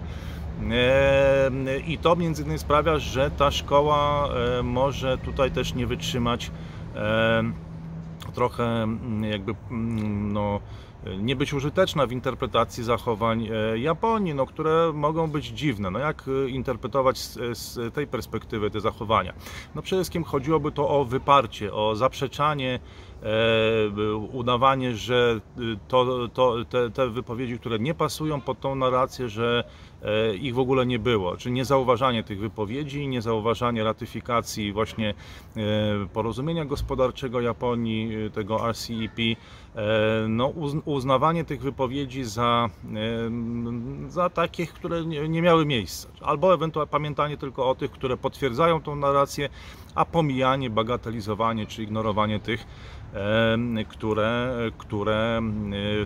I 1.87 1.97
to 1.97 2.15
między 2.15 2.43
innymi 2.43 2.59
sprawia, 2.59 2.99
że 2.99 3.31
ta 3.31 3.51
szkoła 3.51 4.29
może 4.63 5.17
tutaj 5.17 5.51
też 5.51 5.73
nie 5.73 5.87
wytrzymać 5.87 6.51
trochę 8.33 8.87
jakby 9.21 9.55
no, 10.31 10.59
nie 11.17 11.35
być 11.35 11.53
użyteczna 11.53 12.07
w 12.07 12.11
interpretacji 12.11 12.83
zachowań 12.83 13.47
e, 13.51 13.79
Japonii, 13.79 14.33
no, 14.33 14.45
które 14.45 14.91
mogą 14.93 15.27
być 15.27 15.45
dziwne. 15.45 15.91
No, 15.91 15.99
jak 15.99 16.23
e, 16.27 16.49
interpretować 16.49 17.17
z, 17.17 17.57
z 17.57 17.93
tej 17.93 18.07
perspektywy 18.07 18.71
te 18.71 18.79
zachowania? 18.81 19.33
No, 19.75 19.81
przede 19.81 19.99
wszystkim 19.99 20.23
chodziłoby 20.23 20.71
to 20.71 20.89
o 20.89 21.05
wyparcie, 21.05 21.73
o 21.73 21.95
zaprzeczanie 21.95 22.79
E, 23.25 24.15
udawanie, 24.15 24.95
że 24.95 25.39
y, 25.59 25.77
to, 25.87 26.27
to, 26.27 26.65
te, 26.65 26.89
te 26.89 27.09
wypowiedzi, 27.09 27.59
które 27.59 27.79
nie 27.79 27.93
pasują 27.93 28.41
pod 28.41 28.59
tą 28.59 28.75
narrację, 28.75 29.29
że 29.29 29.63
e, 29.63 29.94
ich 30.41 30.55
w 30.55 30.59
ogóle 30.59 30.85
nie 30.85 30.99
było, 30.99 31.37
czy 31.37 31.51
niezauważanie 31.51 32.23
tych 32.23 32.39
wypowiedzi, 32.39 33.07
niezauważanie 33.07 33.83
ratyfikacji 33.83 34.73
właśnie 34.73 35.09
e, 35.09 35.61
porozumienia 36.13 36.65
gospodarczego 36.65 37.41
Japonii, 37.41 38.31
tego 38.33 38.71
RCEP, 38.71 39.17
no, 40.29 40.53
uznawanie 40.85 41.43
tych 41.45 41.61
wypowiedzi 41.61 42.23
za, 42.23 42.69
za 44.07 44.29
takich, 44.29 44.73
które 44.73 45.05
nie 45.05 45.41
miały 45.41 45.65
miejsca, 45.65 46.09
albo 46.21 46.53
ewentualnie 46.53 46.91
pamiętanie 46.91 47.37
tylko 47.37 47.69
o 47.69 47.75
tych, 47.75 47.91
które 47.91 48.17
potwierdzają 48.17 48.81
tą 48.81 48.95
narrację, 48.95 49.49
a 49.95 50.05
pomijanie, 50.05 50.69
bagatelizowanie 50.69 51.65
czy 51.65 51.83
ignorowanie 51.83 52.39
tych, 52.39 52.65
które, 53.87 54.55
które 54.77 55.41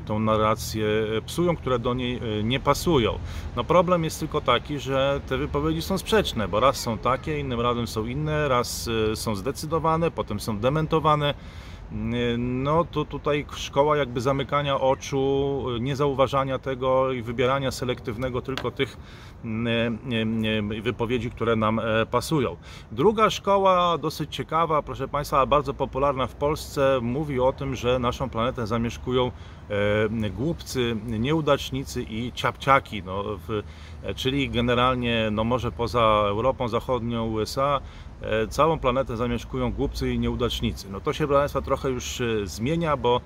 tą 0.06 0.20
narrację 0.20 0.86
psują, 1.26 1.56
które 1.56 1.80
do 1.80 1.94
niej 1.94 2.18
e, 2.18 2.44
nie 2.44 2.60
pasują. 2.60 3.20
No 3.56 3.64
problem 3.64 4.04
jest 4.04 4.20
tylko 4.20 4.42
taki, 4.42 4.80
że 4.80 5.22
te 5.28 5.38
wypowiedzi 5.38 5.82
są 5.82 5.98
sprzeczne, 5.98 6.48
bo 6.48 6.60
raz 6.60 6.78
są 6.78 6.98
takie, 6.98 7.40
innym 7.40 7.62
razem 7.62 7.88
są 7.88 8.06
inne, 8.06 8.48
raz 8.48 8.90
e, 9.12 9.16
są 9.16 9.36
zdecydowane, 9.36 10.12
potem 10.12 10.40
są 10.40 10.60
dementowane. 10.60 11.34
No 12.38 12.86
to 12.86 13.06
tutaj 13.06 13.46
szkoła 13.56 13.98
jakby 13.98 14.22
zamykania 14.22 14.80
oczu, 14.80 15.66
niezauważania 15.80 16.60
tego 16.60 17.12
i 17.12 17.22
wybierania 17.22 17.72
selektywnego 17.72 18.42
tylko 18.42 18.72
tych 18.72 18.98
wypowiedzi, 20.82 21.32
które 21.32 21.56
nam 21.56 21.80
e, 21.80 22.06
pasują. 22.06 22.56
Druga 22.92 23.30
szkoła, 23.30 23.98
dosyć 23.98 24.36
ciekawa, 24.36 24.82
proszę 24.82 25.08
Państwa, 25.08 25.46
bardzo 25.46 25.74
popularna 25.74 26.28
w 26.28 26.36
Polsce, 26.36 27.00
mówi 27.02 27.40
o 27.40 27.54
tym, 27.54 27.76
że 27.76 28.00
naszą 28.00 28.30
planetę 28.30 28.68
zamieszkują 28.68 29.32
e, 30.24 30.30
głupcy, 30.30 30.96
nieudacznicy 31.06 32.04
i 32.04 32.32
ciapciaki, 32.32 33.04
no, 33.04 33.24
w, 33.48 33.64
e, 34.04 34.14
czyli 34.14 34.50
generalnie, 34.50 35.30
no 35.32 35.44
może 35.44 35.72
poza 35.72 36.24
Europą 36.28 36.68
Zachodnią, 36.68 37.26
USA, 37.26 37.80
całą 38.50 38.80
planetę 38.80 39.18
zamieszkują 39.18 39.72
głupcy 39.72 40.14
i 40.14 40.20
nieudacznicy. 40.20 40.88
No 40.92 41.00
to 41.00 41.14
się, 41.14 41.28
proszę 41.28 41.40
Państwa, 41.40 41.62
trochę 41.62 41.90
już 41.90 42.22
zmienia, 42.44 42.98
bo 42.98 43.22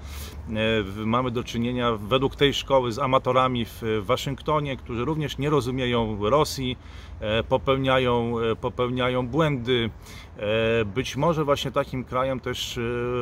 mamy 1.05 1.31
do 1.31 1.43
czynienia 1.43 1.91
według 1.91 2.35
tej 2.35 2.53
szkoły 2.53 2.91
z 2.91 2.99
amatorami 2.99 3.65
w 3.65 3.81
Waszyngtonie, 4.01 4.77
którzy 4.77 5.05
również 5.05 5.37
nie 5.37 5.49
rozumieją 5.49 6.02
Rosji, 6.21 6.77
popełniają, 7.49 8.35
popełniają 8.61 9.27
błędy. 9.27 9.89
Być 10.85 11.15
może 11.15 11.45
właśnie 11.45 11.71
takim 11.71 12.03
krajem 12.03 12.39
też 12.39 12.79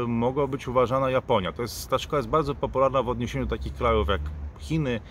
mogła 0.07 0.47
być 0.47 0.67
uważana 0.67 1.09
Japonia. 1.09 1.51
To 1.51 1.61
jest, 1.61 1.89
ta 1.89 1.99
szkoła 1.99 2.17
jest 2.17 2.29
bardzo 2.29 2.55
popularna 2.55 3.03
w 3.03 3.09
odniesieniu 3.09 3.45
do 3.45 3.57
takich 3.57 3.73
krajów 3.73 4.07
jak 4.07 4.21
Chiny, 4.59 5.01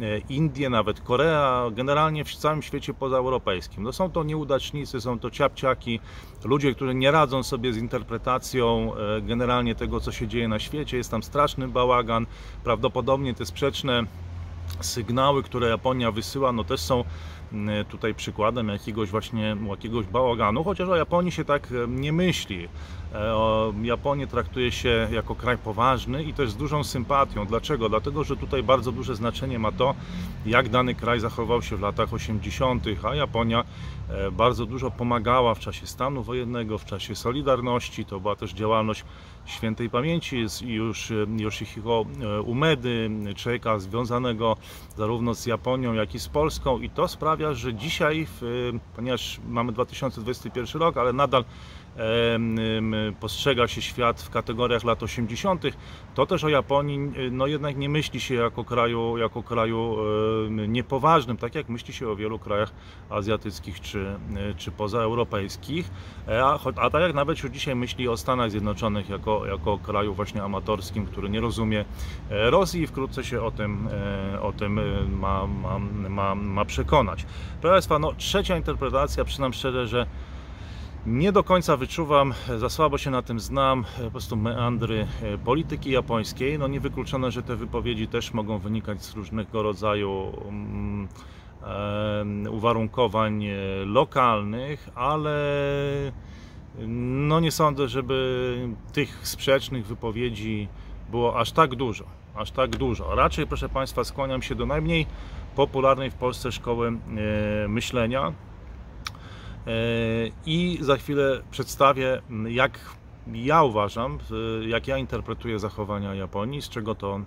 E, 0.00 0.18
Indie, 0.28 0.70
nawet 0.70 1.00
Korea, 1.00 1.70
generalnie 1.72 2.24
w 2.24 2.34
całym 2.34 2.62
świecie 2.62 2.94
pozaeuropejskim. 2.94 3.82
No 3.82 3.92
są 3.92 4.10
to 4.10 4.24
nieudacznicy, 4.24 5.00
są 5.00 5.18
to 5.18 5.30
ciapciaki, 5.30 6.00
ludzie, 6.44 6.74
którzy 6.74 6.94
nie 6.94 7.10
radzą 7.10 7.42
sobie 7.42 7.72
z 7.72 7.76
interpretacją 7.76 8.92
e, 8.94 9.22
generalnie 9.22 9.74
tego, 9.74 10.00
co 10.00 10.12
się 10.12 10.28
dzieje 10.28 10.48
na 10.48 10.58
świecie. 10.58 10.96
Jest 10.96 11.10
tam 11.10 11.22
straszny 11.22 11.68
bałagan, 11.68 12.26
prawdopodobnie 12.64 13.34
te 13.34 13.46
sprzeczne 13.46 14.02
sygnały, 14.80 15.42
które 15.42 15.68
Japonia 15.68 16.10
wysyła, 16.10 16.52
no 16.52 16.64
też 16.64 16.80
są 16.80 17.04
mm, 17.52 17.84
tutaj 17.84 18.14
przykładem 18.14 18.68
jakiegoś 18.68 19.10
właśnie 19.10 19.56
jakiegoś 19.68 20.06
bałaganu, 20.06 20.64
chociaż 20.64 20.88
o 20.88 20.96
Japonii 20.96 21.32
się 21.32 21.44
tak 21.44 21.68
nie 21.88 22.12
myśli. 22.12 22.68
E, 23.16 23.72
Japonię 23.82 24.26
traktuje 24.26 24.72
się 24.72 25.08
jako 25.12 25.34
kraj 25.34 25.58
poważny 25.58 26.22
i 26.22 26.34
też 26.34 26.50
z 26.50 26.56
dużą 26.56 26.84
sympatią. 26.84 27.46
Dlaczego? 27.46 27.88
Dlatego, 27.88 28.24
że 28.24 28.36
tutaj 28.36 28.62
bardzo 28.62 28.92
duże 28.92 29.16
znaczenie 29.16 29.58
ma 29.58 29.72
to, 29.72 29.94
jak 30.46 30.68
dany 30.68 30.94
kraj 30.94 31.20
zachował 31.20 31.62
się 31.62 31.76
w 31.76 31.80
latach 31.80 32.12
80., 32.12 32.84
a 33.02 33.14
Japonia 33.14 33.64
e, 34.08 34.30
bardzo 34.30 34.66
dużo 34.66 34.90
pomagała 34.90 35.54
w 35.54 35.58
czasie 35.58 35.86
stanu 35.86 36.22
wojennego, 36.22 36.78
w 36.78 36.84
czasie 36.84 37.16
Solidarności. 37.16 38.04
To 38.04 38.20
była 38.20 38.36
też 38.36 38.52
działalność 38.52 39.04
świętej 39.46 39.90
pamięci 39.90 40.44
już 40.66 41.12
Yoshihiro 41.36 42.04
Umedy, 42.44 43.10
człowieka 43.36 43.78
związanego 43.78 44.56
zarówno 44.96 45.34
z 45.34 45.46
Japonią, 45.46 45.92
jak 45.92 46.14
i 46.14 46.18
z 46.18 46.28
Polską 46.28 46.78
i 46.78 46.90
to 46.90 47.08
sprawia, 47.08 47.54
że 47.54 47.74
dzisiaj, 47.74 48.26
ponieważ 48.96 49.40
mamy 49.48 49.72
2021 49.72 50.82
rok, 50.82 50.96
ale 50.96 51.12
nadal 51.12 51.44
postrzega 53.20 53.68
się 53.68 53.82
świat 53.82 54.22
w 54.22 54.30
kategoriach 54.30 54.84
lat 54.84 55.02
80., 55.02 55.62
to 56.14 56.26
też 56.26 56.44
o 56.44 56.48
Japonii 56.48 56.98
no 57.30 57.46
jednak 57.46 57.76
nie 57.76 57.88
myśli 57.88 58.20
się 58.20 58.34
jako 58.34 58.64
kraju, 58.64 59.18
jako 59.18 59.42
kraju 59.42 59.96
niepoważnym, 60.68 61.36
tak 61.36 61.54
jak 61.54 61.68
myśli 61.68 61.94
się 61.94 62.08
o 62.08 62.16
wielu 62.16 62.38
krajach 62.38 62.72
azjatyckich 63.10 63.80
czy, 63.80 64.06
czy 64.56 64.70
pozaeuropejskich, 64.70 65.90
e, 66.28 66.44
a, 66.44 66.58
a 66.76 66.90
tak 66.90 67.02
jak 67.02 67.14
nawet 67.14 67.42
już 67.42 67.52
dzisiaj 67.52 67.76
myśli 67.76 68.08
o 68.08 68.16
Stanach 68.16 68.50
Zjednoczonych 68.50 69.08
jako, 69.08 69.46
jako 69.46 69.78
kraju 69.78 70.14
właśnie 70.14 70.42
amatorskim, 70.42 71.06
który 71.06 71.30
nie 71.30 71.40
rozumie 71.40 71.84
e, 72.30 72.50
Rosji 72.50 72.82
i 72.82 72.86
wkrótce 72.86 73.24
się 73.24 73.42
o 73.42 73.50
tym, 73.50 73.88
e, 74.34 74.40
o 74.40 74.52
tym 74.52 74.80
ma, 75.18 75.46
ma, 75.46 75.78
ma, 76.08 76.34
ma 76.34 76.64
przekonać. 76.64 77.26
Proszę 77.60 77.74
Państwa, 77.74 77.98
no, 77.98 78.12
trzecia 78.12 78.56
interpretacja, 78.56 79.24
przynam 79.24 79.52
szczerze, 79.52 79.86
że 79.86 80.06
nie 81.06 81.32
do 81.32 81.44
końca 81.44 81.76
wyczuwam, 81.76 82.34
za 82.58 82.68
słabo 82.68 82.98
się 82.98 83.10
na 83.10 83.22
tym 83.22 83.40
znam, 83.40 83.84
po 84.04 84.10
prostu 84.10 84.36
meandry 84.36 85.06
e, 85.22 85.38
polityki 85.38 85.90
japońskiej. 85.90 86.58
No 86.58 86.68
niewykluczone, 86.68 87.30
że 87.30 87.42
te 87.42 87.56
wypowiedzi 87.56 88.08
też 88.08 88.34
mogą 88.34 88.58
wynikać 88.58 89.04
z 89.04 89.14
różnego 89.14 89.62
rodzaju 89.62 90.32
um, 90.44 91.08
uwarunkowań 92.50 93.44
e, 93.44 93.56
lokalnych, 93.84 94.90
ale 94.94 95.36
no 96.88 97.40
nie 97.40 97.50
sądzę, 97.50 97.88
żeby 97.88 98.68
tych 98.92 99.28
sprzecznych 99.28 99.86
wypowiedzi 99.86 100.68
było 101.10 101.38
aż 101.38 101.52
tak 101.52 101.74
dużo. 101.74 102.04
Aż 102.34 102.50
tak 102.50 102.70
dużo. 102.70 103.14
Raczej, 103.14 103.46
proszę 103.46 103.68
Państwa, 103.68 104.04
skłaniam 104.04 104.42
się 104.42 104.54
do 104.54 104.66
najmniej 104.66 105.06
popularnej 105.56 106.10
w 106.10 106.14
Polsce 106.14 106.52
szkoły 106.52 106.88
e, 106.88 107.68
myślenia, 107.68 108.32
i 110.46 110.78
za 110.80 110.96
chwilę 110.96 111.42
przedstawię, 111.50 112.22
jak 112.48 112.78
ja 113.32 113.62
uważam, 113.62 114.18
jak 114.66 114.88
ja 114.88 114.98
interpretuję 114.98 115.58
zachowania 115.58 116.14
Japonii, 116.14 116.62
z 116.62 116.68
czego 116.68 116.94
to 116.94 117.20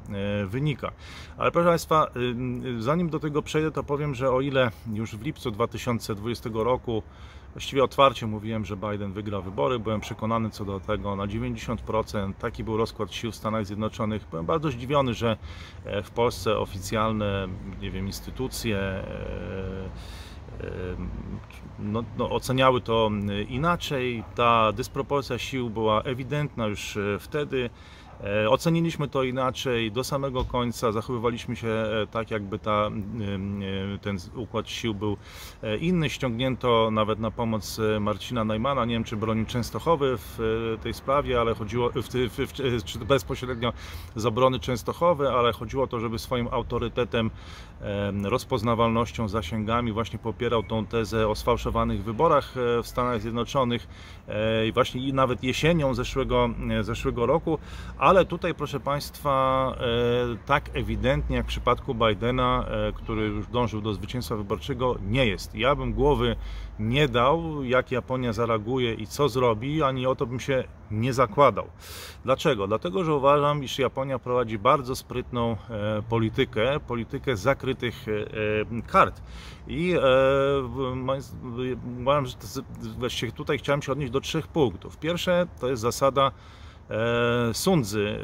wynika. 0.47 0.91
Ale 1.37 1.51
proszę 1.51 1.69
Państwa, 1.69 2.07
zanim 2.79 3.09
do 3.09 3.19
tego 3.19 3.41
przejdę, 3.41 3.71
to 3.71 3.83
powiem, 3.83 4.15
że 4.15 4.31
o 4.31 4.41
ile 4.41 4.71
już 4.93 5.15
w 5.15 5.21
lipcu 5.21 5.51
2020 5.51 6.49
roku 6.53 7.03
Właściwie 7.53 7.83
otwarcie 7.83 8.27
mówiłem, 8.27 8.65
że 8.65 8.77
Biden 8.77 9.13
wygra 9.13 9.41
wybory. 9.41 9.79
Byłem 9.79 10.01
przekonany 10.01 10.49
co 10.49 10.65
do 10.65 10.79
tego 10.79 11.15
na 11.15 11.27
90%. 11.27 12.33
Taki 12.33 12.63
był 12.63 12.77
rozkład 12.77 13.13
sił 13.13 13.31
w 13.31 13.35
Stanach 13.35 13.65
Zjednoczonych. 13.65 14.25
Byłem 14.29 14.45
bardzo 14.45 14.71
zdziwiony, 14.71 15.13
że 15.13 15.37
e, 15.85 16.03
w 16.03 16.11
Polsce 16.11 16.57
oficjalne, 16.57 17.47
nie 17.81 17.91
wiem, 17.91 18.07
instytucje 18.07 18.77
e, 18.77 19.03
e, 19.03 19.89
no, 21.79 22.03
no, 22.17 22.29
oceniały 22.29 22.81
to 22.81 23.11
inaczej. 23.49 24.23
Ta 24.35 24.71
dysproporcja 24.71 25.37
sił 25.37 25.69
była 25.69 26.01
ewidentna 26.01 26.67
już 26.67 26.97
wtedy. 27.19 27.69
E, 28.23 28.49
oceniliśmy 28.49 29.07
to 29.07 29.23
inaczej 29.23 29.91
do 29.91 30.03
samego 30.03 30.43
końca, 30.43 30.91
zachowywaliśmy 30.91 31.55
się 31.55 31.67
e, 31.67 32.07
tak, 32.11 32.31
jakby 32.31 32.59
ta, 32.59 32.87
e, 32.87 33.97
ten 33.97 34.17
układ 34.35 34.69
sił 34.69 34.93
był 34.93 35.17
inny. 35.79 36.09
Ściągnięto 36.09 36.91
nawet 36.91 37.19
na 37.19 37.31
pomoc 37.31 37.79
Marcina 37.99 38.43
Najmana, 38.43 38.85
nie 38.85 38.93
wiem 38.93 39.03
czy 39.03 39.17
bronił 39.17 39.45
Częstochowy 39.45 40.17
w 40.17 40.77
tej 40.83 40.93
sprawie, 40.93 41.41
ale 41.41 41.55
chodziło, 41.55 41.89
w, 41.89 42.09
w, 42.47 42.53
czy 42.83 42.99
bezpośrednio 42.99 43.73
z 44.15 44.25
obrony 44.25 44.59
Częstochowy, 44.59 45.29
ale 45.29 45.53
chodziło 45.53 45.83
o 45.83 45.87
to, 45.87 45.99
żeby 45.99 46.19
swoim 46.19 46.47
autorytetem, 46.51 47.31
rozpoznawalnością, 48.23 49.27
zasięgami 49.27 49.91
właśnie 49.91 50.19
popierał 50.19 50.63
tą 50.63 50.85
tezę 50.85 51.27
o 51.27 51.35
sfałszowanych 51.35 52.03
wyborach 52.03 52.53
w 52.83 52.87
Stanach 52.87 53.21
Zjednoczonych 53.21 53.87
i 54.67 54.71
właśnie 54.71 55.13
nawet 55.13 55.43
jesienią 55.43 55.93
zeszłego, 55.93 56.49
zeszłego 56.81 57.25
roku, 57.25 57.59
ale 57.97 58.25
tutaj, 58.25 58.53
proszę 58.53 58.79
Państwa, 58.79 59.75
e, 59.77 60.45
tak 60.45 60.69
ewidentnie 60.73 61.37
jak 61.37 61.45
w 61.45 61.49
przypadku 61.49 61.95
Bidena, 61.95 62.65
e, 62.67 62.91
który 62.91 63.27
już 63.27 63.47
dążył 63.47 63.81
do 63.81 63.93
zwycięstwa 63.93 64.35
wyborczego, 64.35 64.95
nie 65.07 65.25
jest. 65.25 65.55
Ja 65.55 65.75
bym 65.75 65.93
głowy 65.93 66.35
nie 66.79 67.07
dał, 67.07 67.63
jak 67.63 67.91
Japonia 67.91 68.33
zareaguje 68.33 68.93
i 68.93 69.07
co 69.07 69.29
zrobi, 69.29 69.83
ani 69.83 70.05
o 70.05 70.15
to 70.15 70.25
bym 70.25 70.39
się 70.39 70.63
nie 70.91 71.13
zakładał. 71.13 71.67
Dlaczego? 72.23 72.67
Dlatego, 72.67 73.03
że 73.03 73.13
uważam, 73.15 73.63
iż 73.63 73.79
Japonia 73.79 74.19
prowadzi 74.19 74.57
bardzo 74.57 74.95
sprytną 74.95 75.51
e, 75.69 76.01
politykę, 76.09 76.79
politykę 76.79 77.37
zakrytych 77.69 78.05
kart. 78.87 79.21
I 79.67 79.95
uważam, 82.01 82.25
że 82.25 82.35
właściwie 82.97 83.31
tutaj 83.31 83.57
chciałem 83.57 83.81
się 83.81 83.91
odnieść 83.91 84.11
do 84.11 84.21
trzech 84.21 84.47
punktów. 84.47 84.97
Pierwsze 84.97 85.47
to 85.59 85.69
jest 85.69 85.81
zasada 85.81 86.31
E, 86.89 87.53
Sundzy, 87.53 88.19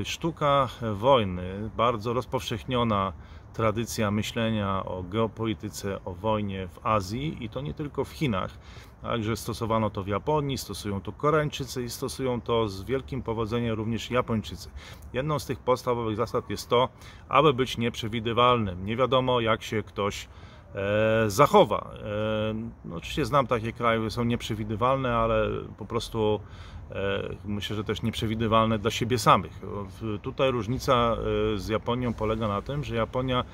e, 0.00 0.04
sztuka 0.04 0.68
wojny, 0.94 1.70
bardzo 1.76 2.12
rozpowszechniona 2.12 3.12
tradycja 3.52 4.10
myślenia 4.10 4.84
o 4.84 5.02
geopolityce, 5.02 6.04
o 6.04 6.14
wojnie 6.14 6.68
w 6.68 6.86
Azji 6.86 7.44
i 7.44 7.48
to 7.48 7.60
nie 7.60 7.74
tylko 7.74 8.04
w 8.04 8.10
Chinach. 8.10 8.58
Także 9.06 9.36
stosowano 9.36 9.90
to 9.90 10.02
w 10.02 10.08
Japonii, 10.08 10.58
stosują 10.58 11.00
to 11.00 11.12
Koreańczycy 11.12 11.82
i 11.82 11.90
stosują 11.90 12.40
to 12.40 12.68
z 12.68 12.84
wielkim 12.84 13.22
powodzeniem 13.22 13.74
również 13.74 14.10
Japończycy. 14.10 14.70
Jedną 15.12 15.38
z 15.38 15.46
tych 15.46 15.58
podstawowych 15.58 16.16
zasad 16.16 16.50
jest 16.50 16.68
to, 16.68 16.88
aby 17.28 17.54
być 17.54 17.78
nieprzewidywalnym. 17.78 18.86
Nie 18.86 18.96
wiadomo, 18.96 19.40
jak 19.40 19.62
się 19.62 19.82
ktoś 19.82 20.28
e, 20.74 21.30
zachowa. 21.30 21.90
E, 21.98 22.54
no, 22.84 22.96
oczywiście 22.96 23.24
znam 23.24 23.46
takie 23.46 23.72
kraje, 23.72 24.10
są 24.10 24.24
nieprzewidywalne, 24.24 25.16
ale 25.16 25.48
po 25.78 25.86
prostu 25.86 26.40
E, 26.90 27.28
myślę, 27.44 27.76
że 27.76 27.84
też 27.84 28.02
nieprzewidywalne 28.02 28.78
dla 28.78 28.90
siebie 28.90 29.18
samych. 29.18 29.60
Tutaj 30.22 30.50
różnica 30.50 31.16
e, 31.54 31.58
z 31.58 31.68
Japonią 31.68 32.14
polega 32.14 32.48
na 32.48 32.62
tym, 32.62 32.84
że 32.84 32.96
Japonia 32.96 33.44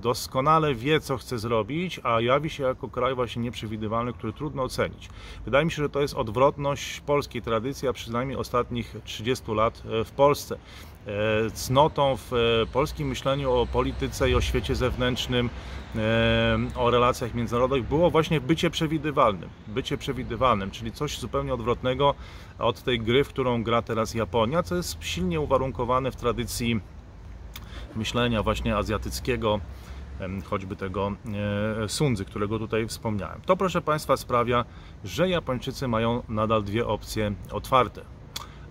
doskonale 0.00 0.74
wie, 0.74 1.00
co 1.00 1.16
chce 1.16 1.38
zrobić, 1.38 2.00
a 2.02 2.20
jawi 2.20 2.50
się 2.50 2.62
jako 2.62 2.88
kraj 2.88 3.14
właśnie 3.14 3.42
nieprzewidywalny, 3.42 4.12
który 4.12 4.32
trudno 4.32 4.62
ocenić. 4.62 5.08
Wydaje 5.44 5.64
mi 5.64 5.70
się, 5.70 5.82
że 5.82 5.88
to 5.88 6.00
jest 6.00 6.14
odwrotność 6.14 7.00
polskiej 7.00 7.42
tradycji, 7.42 7.88
a 7.88 7.92
przynajmniej 7.92 8.38
ostatnich 8.38 8.96
30 9.04 9.52
lat 9.52 9.82
w 10.04 10.10
Polsce. 10.10 10.58
E, 11.06 11.50
cnotą 11.50 12.16
w 12.16 12.32
e, 12.32 12.66
polskim 12.72 13.08
myśleniu 13.08 13.52
o 13.52 13.66
polityce 13.66 14.30
i 14.30 14.34
o 14.34 14.40
świecie 14.40 14.74
zewnętrznym, 14.74 15.50
e, 15.96 16.58
o 16.76 16.90
relacjach 16.90 17.34
międzynarodowych 17.34 17.88
było 17.88 18.10
właśnie 18.10 18.40
bycie 18.40 18.70
przewidywalnym. 18.70 19.48
Bycie 19.66 19.98
przewidywalnym, 19.98 20.70
czyli 20.70 20.92
coś 20.92 21.18
zupełnie 21.18 21.54
odwrotnego 21.54 22.14
od 22.58 22.82
tej 22.82 23.00
gry, 23.00 23.24
w 23.24 23.28
którą 23.28 23.62
gra 23.62 23.82
teraz 23.82 24.14
Japonia, 24.14 24.62
co 24.62 24.74
jest 24.76 24.96
silnie 25.00 25.40
uwarunkowane 25.40 26.10
w 26.10 26.16
tradycji 26.16 26.80
myślenia 27.96 28.42
właśnie 28.42 28.76
azjatyckiego, 28.76 29.60
choćby 30.44 30.76
tego 30.76 31.12
Sundzy, 31.88 32.24
którego 32.24 32.58
tutaj 32.58 32.86
wspomniałem. 32.86 33.40
To 33.46 33.56
proszę 33.56 33.82
Państwa 33.82 34.16
sprawia, 34.16 34.64
że 35.04 35.28
Japończycy 35.28 35.88
mają 35.88 36.22
nadal 36.28 36.62
dwie 36.62 36.86
opcje 36.86 37.32
otwarte 37.52 38.00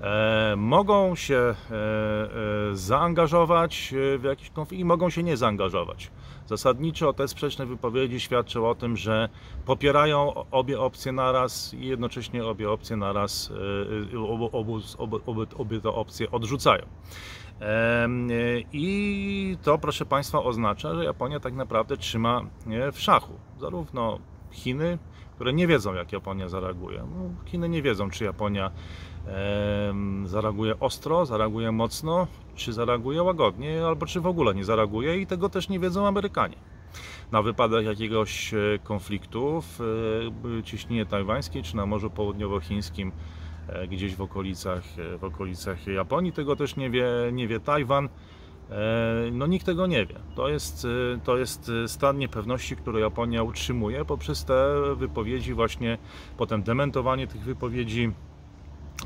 e, 0.01 0.53
mogą 0.57 1.15
się 1.15 1.35
e, 1.35 1.55
e, 2.71 2.75
zaangażować 2.75 3.93
w 4.17 4.23
jakiś 4.23 4.49
konflikt 4.49 4.81
i 4.81 4.85
mogą 4.85 5.09
się 5.09 5.23
nie 5.23 5.37
zaangażować. 5.37 6.11
Zasadniczo 6.47 7.13
te 7.13 7.27
sprzeczne 7.27 7.65
wypowiedzi 7.65 8.19
świadczą 8.19 8.69
o 8.69 8.75
tym, 8.75 8.97
że 8.97 9.29
popierają 9.65 10.33
obie 10.51 10.79
opcje 10.79 11.11
naraz 11.11 11.73
i 11.73 11.85
jednocześnie 11.85 12.45
obie 12.45 12.71
opcje 12.71 12.95
naraz, 12.95 13.51
e, 14.13 14.19
obu, 14.19 14.81
obie 15.57 15.81
te 15.81 15.89
opcje 15.89 16.31
odrzucają. 16.31 16.85
E, 17.61 18.07
I 18.73 19.57
to, 19.63 19.77
proszę 19.77 20.05
Państwa, 20.05 20.43
oznacza, 20.43 20.95
że 20.95 21.03
Japonia 21.05 21.39
tak 21.39 21.53
naprawdę 21.53 21.97
trzyma 21.97 22.41
w 22.93 22.99
szachu 22.99 23.33
zarówno 23.59 24.19
Chiny, 24.51 24.97
które 25.35 25.53
nie 25.53 25.67
wiedzą, 25.67 25.93
jak 25.93 26.11
Japonia 26.11 26.49
zareaguje. 26.49 26.99
No, 26.99 27.29
Chiny 27.45 27.69
nie 27.69 27.81
wiedzą, 27.81 28.09
czy 28.09 28.23
Japonia 28.23 28.71
zareaguje 30.25 30.79
ostro, 30.79 31.25
zareaguje 31.25 31.71
mocno, 31.71 32.27
czy 32.55 32.73
zareaguje 32.73 33.23
łagodnie, 33.23 33.85
albo 33.85 34.05
czy 34.05 34.21
w 34.21 34.27
ogóle 34.27 34.55
nie 34.55 34.65
zareaguje 34.65 35.17
i 35.17 35.27
tego 35.27 35.49
też 35.49 35.69
nie 35.69 35.79
wiedzą 35.79 36.07
Amerykanie. 36.07 36.55
Na 37.31 37.41
wypadek 37.41 37.85
jakiegoś 37.85 38.53
e, 38.53 38.57
konfliktu 38.83 39.61
w 39.61 39.81
e, 40.59 40.63
cieśninie 40.63 41.05
tajwańskiej 41.05 41.63
czy 41.63 41.75
na 41.75 41.85
Morzu 41.85 42.09
Południowochińskim, 42.09 43.11
gdzieś 43.89 44.15
w 44.15 44.21
okolicach, 44.21 44.83
w 45.19 45.23
okolicach 45.23 45.87
Japonii, 45.87 46.31
tego 46.31 46.55
też 46.55 46.75
nie 46.75 46.89
wie, 46.89 47.07
nie 47.31 47.47
wie 47.47 47.59
Tajwan. 47.59 48.09
No 49.31 49.47
nikt 49.47 49.65
tego 49.65 49.87
nie 49.87 50.05
wie. 50.05 50.15
To 50.35 50.49
jest, 50.49 50.87
to 51.23 51.37
jest 51.37 51.71
stan 51.87 52.17
niepewności, 52.17 52.75
który 52.75 52.99
Japonia 52.99 53.43
utrzymuje 53.43 54.05
poprzez 54.05 54.45
te 54.45 54.81
wypowiedzi 54.95 55.53
właśnie, 55.53 55.97
potem 56.37 56.63
dementowanie 56.63 57.27
tych 57.27 57.41
wypowiedzi 57.41 58.11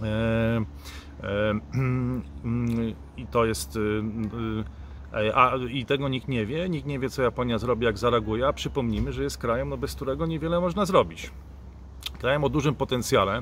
E, 0.04 0.66
e, 1.24 1.60
I 3.18 3.28
to 3.28 3.46
jest. 3.46 3.80
E, 5.14 5.36
a, 5.36 5.56
I 5.70 5.86
tego 5.86 6.10
nikt 6.10 6.28
nie 6.28 6.46
wie, 6.46 6.70
nikt 6.70 6.88
nie 6.88 7.00
wie, 7.00 7.10
co 7.10 7.22
Japonia 7.22 7.58
zrobi, 7.58 7.86
jak 7.86 7.98
zareaguje, 7.98 8.48
a 8.48 8.54
przypomnijmy, 8.54 9.14
że 9.14 9.24
jest 9.24 9.38
krajem, 9.38 9.70
no 9.70 9.78
bez 9.78 9.96
którego 9.96 10.26
niewiele 10.26 10.60
można 10.60 10.86
zrobić. 10.86 11.32
Krajem 12.20 12.44
o 12.44 12.50
dużym 12.50 12.76
potencjale, 12.76 13.42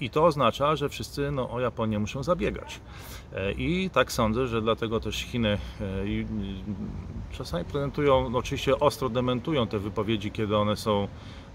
i 0.00 0.10
to 0.10 0.24
oznacza, 0.24 0.76
że 0.76 0.88
wszyscy 0.88 1.30
no, 1.30 1.50
o 1.50 1.60
Japonię 1.60 1.98
muszą 1.98 2.22
zabiegać. 2.22 2.80
I 3.56 3.90
tak 3.92 4.12
sądzę, 4.12 4.46
że 4.46 4.62
dlatego 4.62 5.00
też 5.00 5.16
Chiny 5.16 5.58
czasami 7.32 7.64
prezentują, 7.64 8.30
no, 8.30 8.38
oczywiście 8.38 8.78
ostro 8.80 9.08
dementują 9.08 9.66
te 9.66 9.78
wypowiedzi, 9.78 10.30
kiedy 10.30 10.56
one 10.56 10.76
są 10.76 11.08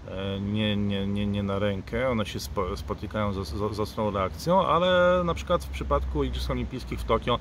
E, 0.08 0.40
nie, 0.40 0.76
nie, 0.76 1.06
nie, 1.06 1.26
nie 1.26 1.42
na 1.42 1.58
rękę, 1.58 2.08
one 2.08 2.26
się 2.26 2.38
spotykają 2.76 3.32
z, 3.32 3.48
z, 3.48 3.74
z 3.74 3.80
ostrą 3.80 4.10
reakcją, 4.10 4.66
ale 4.66 5.22
na 5.24 5.34
przykład 5.34 5.64
w 5.64 5.68
przypadku 5.68 6.24
Igrzysk 6.24 6.50
Olimpijskich 6.50 7.00
w 7.00 7.04
Tokio 7.04 7.38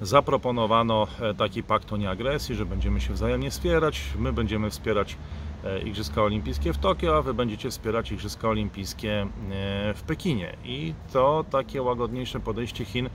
zaproponowano 0.00 1.06
e, 1.20 1.34
taki 1.34 1.62
pakt 1.62 1.92
o 1.92 1.96
nieagresji, 1.96 2.54
że 2.54 2.66
będziemy 2.66 3.00
się 3.00 3.12
wzajemnie 3.12 3.50
wspierać, 3.50 4.02
my 4.18 4.32
będziemy 4.32 4.70
wspierać 4.70 5.12
e, 5.12 5.16
Igrzyska 5.84 6.22
Olimpijskie 6.22 6.72
w 6.72 6.78
Tokio, 6.78 7.16
a 7.16 7.22
wy 7.22 7.34
będziecie 7.34 7.70
wspierać 7.70 8.12
Igrzyska 8.12 8.48
Olimpijskie 8.48 9.26
w 9.94 10.02
Pekinie. 10.06 10.56
I 10.64 10.94
to 11.12 11.44
takie 11.50 11.82
łagodniejsze 11.82 12.40
podejście 12.40 12.84
Chin 12.84 13.10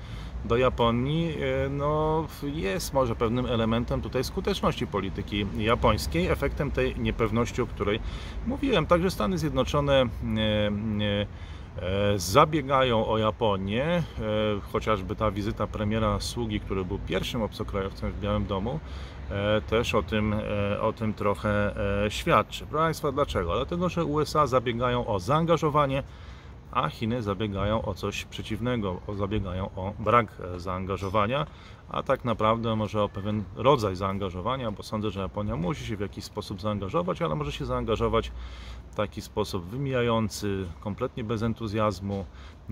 do 0.46 0.58
Japonii 0.58 1.36
no, 1.70 2.28
jest 2.44 2.94
może 2.94 3.16
pewnym 3.16 3.46
elementem 3.46 4.02
tutaj 4.02 4.24
skuteczności 4.24 4.88
polityki 4.88 5.46
japońskiej, 5.58 6.28
efektem 6.28 6.72
tej 6.72 7.00
niepewności, 7.00 7.62
o 7.62 7.68
której 7.68 8.00
mówiłem. 8.48 8.86
Także 8.86 9.12
Stany 9.12 9.38
Zjednoczone 9.38 10.02
e, 10.02 10.08
zabiegają 12.16 13.08
o 13.08 13.18
Japonię, 13.18 13.86
e, 13.86 14.04
chociażby 14.72 15.16
ta 15.16 15.32
wizyta 15.32 15.68
premiera 15.68 16.20
Sługi, 16.20 16.60
który 16.60 16.86
był 16.86 17.00
pierwszym 17.00 17.42
obcokrajowcem 17.42 18.12
w 18.12 18.20
Białym 18.20 18.46
Domu, 18.46 18.80
e, 19.32 19.62
też 19.62 19.96
o 19.96 20.04
tym, 20.04 20.36
o 20.82 20.94
tym 20.94 21.14
trochę 21.14 21.76
świadczy. 22.10 22.66
Proszę 22.66 22.84
Państwa, 22.84 23.12
dlaczego? 23.12 23.56
Dlatego, 23.56 23.90
że 23.90 24.06
USA 24.06 24.48
zabiegają 24.48 25.08
o 25.08 25.20
zaangażowanie 25.20 26.04
a 26.74 26.90
Chiny 26.90 27.24
zabiegają 27.24 27.82
o 27.82 27.94
coś 27.94 28.26
przeciwnego, 28.26 29.00
zabiegają 29.18 29.70
o 29.76 29.94
brak 30.00 30.28
zaangażowania, 30.58 31.46
a 31.90 32.04
tak 32.04 32.26
naprawdę 32.26 32.76
może 32.76 33.04
o 33.04 33.10
pewien 33.10 33.44
rodzaj 33.56 33.96
zaangażowania, 33.96 34.72
bo 34.72 34.84
sądzę, 34.84 35.12
że 35.12 35.20
Japonia 35.20 35.56
musi 35.56 35.86
się 35.86 35.98
w 35.98 36.00
jakiś 36.00 36.24
sposób 36.24 36.62
zaangażować, 36.62 37.22
ale 37.22 37.36
może 37.36 37.52
się 37.52 37.66
zaangażować 37.66 38.32
w 38.94 38.96
taki 38.96 39.22
sposób 39.22 39.66
wymijający, 39.66 40.68
kompletnie 40.80 41.24
bez 41.24 41.44
entuzjazmu, 41.44 42.26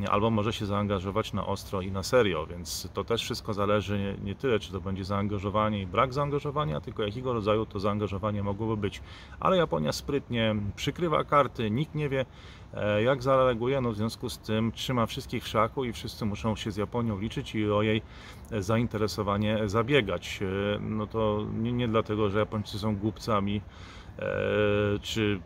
albo 0.09 0.29
może 0.29 0.53
się 0.53 0.65
zaangażować 0.65 1.33
na 1.33 1.45
ostro 1.45 1.81
i 1.81 1.91
na 1.91 2.03
serio, 2.03 2.45
więc 2.45 2.89
to 2.93 3.03
też 3.03 3.23
wszystko 3.23 3.53
zależy 3.53 4.17
nie 4.23 4.35
tyle, 4.35 4.59
czy 4.59 4.71
to 4.71 4.81
będzie 4.81 5.03
zaangażowanie 5.03 5.81
i 5.81 5.87
brak 5.87 6.13
zaangażowania, 6.13 6.81
tylko 6.81 7.03
jakiego 7.03 7.33
rodzaju 7.33 7.65
to 7.65 7.79
zaangażowanie 7.79 8.43
mogłoby 8.43 8.77
być. 8.77 9.01
Ale 9.39 9.57
Japonia 9.57 9.91
sprytnie 9.91 10.55
przykrywa 10.75 11.23
karty, 11.23 11.71
nikt 11.71 11.95
nie 11.95 12.09
wie, 12.09 12.25
e, 12.73 13.03
jak 13.03 13.23
zareaguje, 13.23 13.81
no 13.81 13.91
w 13.91 13.95
związku 13.95 14.29
z 14.29 14.37
tym 14.37 14.71
trzyma 14.71 15.05
wszystkich 15.05 15.43
w 15.43 15.47
szaku 15.47 15.85
i 15.85 15.93
wszyscy 15.93 16.25
muszą 16.25 16.55
się 16.55 16.71
z 16.71 16.77
Japonią 16.77 17.19
liczyć 17.19 17.55
i 17.55 17.71
o 17.71 17.81
jej 17.81 18.01
zainteresowanie 18.59 19.69
zabiegać. 19.69 20.39
E, 20.41 20.79
no 20.79 21.07
to 21.07 21.45
nie, 21.53 21.71
nie 21.71 21.87
dlatego, 21.87 22.29
że 22.29 22.39
Japończycy 22.39 22.79
są 22.79 22.95
głupcami, 22.95 23.61
czy 25.01 25.39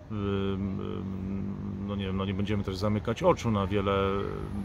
no 1.87 1.95
nie, 1.95 2.05
wiem, 2.05 2.17
no 2.17 2.25
nie 2.25 2.33
będziemy 2.33 2.63
też 2.63 2.77
zamykać 2.77 3.23
oczu 3.23 3.51
na 3.51 3.67
wiele 3.67 3.93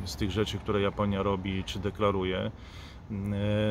z 0.04 0.16
tych 0.16 0.30
rzeczy, 0.30 0.58
które 0.58 0.80
Japonia 0.80 1.22
robi 1.22 1.64
czy 1.64 1.78
deklaruje, 1.78 2.38
e, 2.38 2.50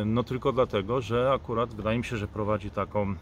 no 0.05 0.23
tylko 0.23 0.51
dlatego, 0.51 1.01
że 1.01 1.31
akurat 1.31 1.73
wydaje 1.73 1.97
mi 1.97 2.05
się, 2.05 2.17
że 2.17 2.27
prowadzi 2.27 2.71
taką 2.71 3.15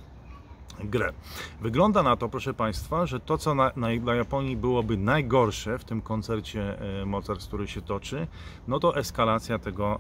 grę. 0.84 1.14
Wygląda 1.62 2.04
na 2.04 2.16
to, 2.16 2.30
proszę 2.30 2.54
Państwa, 2.54 3.06
że 3.06 3.20
to, 3.20 3.38
co 3.38 3.56
na, 3.56 3.72
na, 3.76 3.88
dla 4.00 4.16
Japonii 4.16 4.58
byłoby 4.58 4.98
najgorsze 4.98 5.80
w 5.80 5.84
tym 5.84 6.02
koncercie 6.02 6.80
e, 7.02 7.06
mocarstw, 7.06 7.48
który 7.48 7.68
się 7.68 7.82
toczy, 7.82 8.28
no 8.68 8.80
to 8.80 8.96
eskalacja 8.96 9.60
tego 9.60 10.00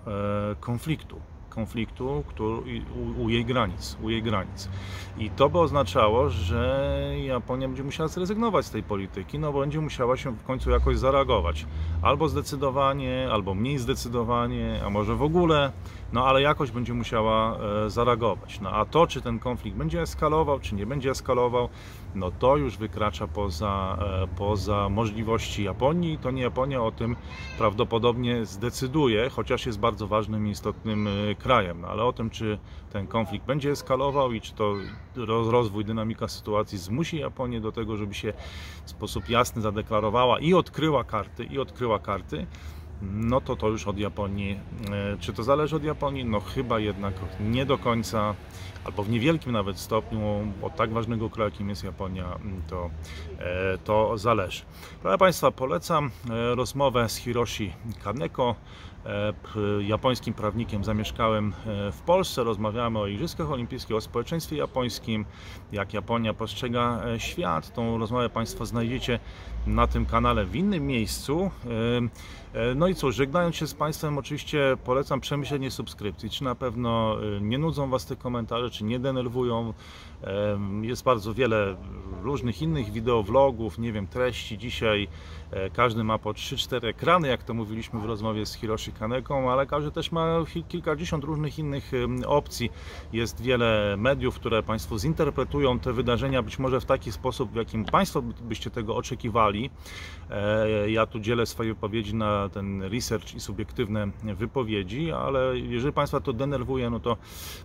e, 0.51 0.55
konfliktu 0.59 1.21
konfliktu 1.57 2.23
który, 2.27 2.81
u, 3.17 3.23
u, 3.23 3.29
jej 3.29 3.45
granic, 3.45 3.97
u 4.01 4.09
jej 4.09 4.23
granic. 4.23 4.69
I 5.17 5.29
to 5.29 5.49
by 5.49 5.59
oznaczało, 5.59 6.29
że 6.29 7.13
Japonia 7.25 7.67
będzie 7.67 7.83
musiała 7.83 8.07
zrezygnować 8.09 8.65
z 8.65 8.71
tej 8.71 8.83
polityki, 8.83 9.39
no 9.39 9.53
bo 9.53 9.59
będzie 9.59 9.81
musiała 9.81 10.17
się 10.17 10.31
w 10.31 10.43
końcu 10.43 10.71
jakoś 10.71 10.97
zareagować. 10.97 11.65
Albo 12.01 12.29
zdecydowanie, 12.29 13.27
albo 13.31 13.53
mniej 13.53 13.77
zdecydowanie, 13.77 14.81
a 14.85 14.89
może 14.89 15.15
w 15.15 15.21
ogóle, 15.21 15.71
no 16.13 16.25
ale 16.25 16.41
jakoś 16.41 16.71
będzie 16.71 16.93
musiała 16.93 17.57
e, 17.85 17.89
zareagować. 17.89 18.59
No 18.59 18.69
a 18.69 18.85
to, 18.85 19.07
czy 19.07 19.21
ten 19.21 19.39
konflikt 19.39 19.77
będzie 19.77 20.01
eskalował, 20.01 20.59
czy 20.59 20.75
nie 20.75 20.85
będzie 20.85 21.09
eskalował, 21.11 21.69
no 22.15 22.31
to 22.31 22.57
już 22.57 22.77
wykracza 22.77 23.27
poza, 23.27 23.97
e, 24.23 24.27
poza 24.37 24.89
możliwości 24.89 25.63
Japonii. 25.63 26.17
To 26.17 26.31
nie 26.31 26.41
Japonia 26.41 26.83
o 26.83 26.91
tym 26.91 27.15
prawdopodobnie 27.57 28.45
zdecyduje, 28.45 29.29
chociaż 29.29 29.65
jest 29.65 29.79
bardzo 29.79 30.07
ważnym 30.07 30.47
i 30.47 30.51
istotnym 30.51 31.07
e, 31.07 31.35
krajem. 31.35 31.81
No 31.81 31.87
ale 31.87 32.03
o 32.03 32.13
tym, 32.13 32.29
czy 32.29 32.59
ten 32.91 33.07
konflikt 33.07 33.45
będzie 33.45 33.71
eskalował 33.71 34.33
i 34.33 34.41
czy 34.41 34.53
to 34.53 34.75
rozwój, 35.25 35.85
dynamika 35.85 36.27
sytuacji 36.27 36.77
zmusi 36.77 37.17
Japonię 37.17 37.61
do 37.61 37.71
tego, 37.71 37.97
żeby 37.97 38.13
się 38.13 38.33
w 38.85 38.89
sposób 38.89 39.29
jasny 39.29 39.61
zadeklarowała 39.61 40.39
i 40.39 40.53
odkryła 40.53 41.03
karty, 41.03 41.43
i 41.43 41.59
odkryła 41.59 41.99
karty, 41.99 42.47
no 43.01 43.41
to 43.41 43.55
to 43.55 43.67
już 43.67 43.87
od 43.87 43.97
Japonii. 43.97 44.59
E, 44.91 45.17
czy 45.19 45.33
to 45.33 45.43
zależy 45.43 45.75
od 45.75 45.83
Japonii? 45.83 46.25
No 46.25 46.39
chyba 46.39 46.79
jednak 46.79 47.13
nie 47.39 47.65
do 47.65 47.77
końca, 47.77 48.35
albo 48.85 49.03
w 49.03 49.09
niewielkim 49.09 49.51
nawet 49.51 49.79
stopniu, 49.79 50.51
od 50.61 50.75
tak 50.75 50.93
ważnego 50.93 51.29
kraju, 51.29 51.51
jakim 51.51 51.69
jest 51.69 51.83
Japonia, 51.83 52.39
to, 52.67 52.89
e, 53.39 53.77
to 53.77 54.17
zależy. 54.17 54.61
Proszę 55.01 55.17
Państwa, 55.17 55.51
polecam 55.51 56.11
e, 56.29 56.55
rozmowę 56.55 57.09
z 57.09 57.15
Hiroshi 57.15 57.73
Kaneko, 58.03 58.55
japońskim 59.81 60.33
prawnikiem 60.33 60.83
zamieszkałem 60.83 61.53
w 61.91 62.01
Polsce. 62.05 62.43
Rozmawiamy 62.43 62.99
o 62.99 63.07
Igrzyskach 63.07 63.51
Olimpijskich, 63.51 63.95
o 63.95 64.01
społeczeństwie 64.01 64.57
japońskim, 64.57 65.25
jak 65.71 65.93
Japonia 65.93 66.33
postrzega 66.33 67.01
świat. 67.17 67.73
Tą 67.73 67.97
rozmowę 67.97 68.29
Państwo 68.29 68.65
znajdziecie 68.65 69.19
na 69.67 69.87
tym 69.87 70.05
kanale 70.05 70.45
w 70.45 70.55
innym 70.55 70.87
miejscu. 70.87 71.51
No 72.75 72.87
i 72.87 72.95
cóż, 72.95 73.15
żegnając 73.15 73.55
się 73.55 73.67
z 73.67 73.73
Państwem, 73.73 74.17
oczywiście 74.17 74.77
polecam 74.83 75.19
przemyślenie 75.19 75.71
subskrypcji. 75.71 76.29
Czy 76.29 76.43
na 76.43 76.55
pewno 76.55 77.17
y, 77.23 77.41
nie 77.41 77.57
nudzą 77.57 77.89
Was 77.89 78.05
te 78.05 78.15
komentarze, 78.15 78.69
czy 78.69 78.83
nie 78.83 78.99
denerwują. 78.99 79.73
Jest 80.81 81.03
bardzo 81.03 81.33
wiele 81.33 81.75
różnych 82.23 82.61
innych 82.61 82.91
wideowlogów, 82.91 83.79
nie 83.79 83.91
wiem, 83.91 84.07
treści. 84.07 84.57
Dzisiaj 84.57 85.07
e, 85.51 85.69
każdy 85.69 86.03
ma 86.03 86.17
po 86.17 86.29
3-4 86.29 86.87
ekrany, 86.87 87.27
jak 87.27 87.43
to 87.43 87.53
mówiliśmy 87.53 87.99
w 87.99 88.05
rozmowie 88.05 88.45
z 88.45 88.53
Hiroshi 88.53 88.91
Kaneką, 88.91 89.51
ale 89.51 89.65
każdy 89.65 89.91
też 89.91 90.11
ma 90.11 90.43
kilkadziesiąt 90.67 91.23
różnych 91.23 91.59
innych 91.59 91.91
opcji. 92.25 92.69
Jest 93.13 93.41
wiele 93.41 93.95
mediów, 93.97 94.35
które 94.35 94.63
Państwo 94.63 94.99
zinterpretują 94.99 95.79
te 95.79 95.93
wydarzenia 95.93 96.41
być 96.43 96.59
może 96.59 96.81
w 96.81 96.85
taki 96.85 97.11
sposób, 97.11 97.51
w 97.51 97.55
jakim 97.55 97.85
Państwo 97.85 98.21
byście 98.21 98.71
tego 98.71 98.95
oczekiwali. 98.95 99.56
E, 100.29 100.91
ja 100.91 101.05
tu 101.05 101.19
dzielę 101.19 101.45
swoje 101.45 101.73
wypowiedzi 101.73 102.15
na 102.15 102.49
ten 102.49 102.83
research 102.83 103.35
i 103.35 103.39
subiektywne 103.39 104.07
wypowiedzi, 104.23 105.11
ale 105.11 105.59
jeżeli 105.59 105.93
Państwa 105.93 106.19
to 106.19 106.33
denerwuje, 106.33 106.89
no 106.89 106.99
to 106.99 107.17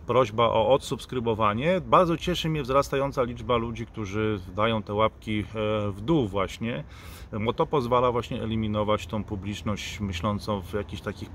prośba 0.06 0.44
o 0.44 0.68
odsubskrybowanie. 0.68 1.80
Bardzo 1.86 2.16
cieszy 2.16 2.48
mnie 2.48 2.62
wzrastająca 2.62 3.22
liczba 3.22 3.56
ludzi, 3.56 3.86
którzy 3.86 4.40
dają 4.56 4.82
te 4.82 4.94
łapki 4.94 5.40
e, 5.40 5.44
w 5.90 6.00
dół 6.00 6.28
właśnie, 6.28 6.84
bo 7.40 7.52
to 7.52 7.66
pozwala 7.66 8.12
właśnie 8.12 8.42
eliminować 8.42 9.06
tą 9.06 9.24
publiczność 9.24 10.00
myślącą 10.00 10.62
w 10.62 10.72
jakichś 10.72 11.02
takich 11.02 11.30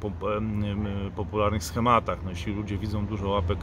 popularnych 1.16 1.64
schematach. 1.64 2.24
No, 2.24 2.30
jeśli 2.30 2.54
ludzie 2.54 2.78
widzą 2.78 3.06
dużo 3.06 3.30
łapek 3.30 3.60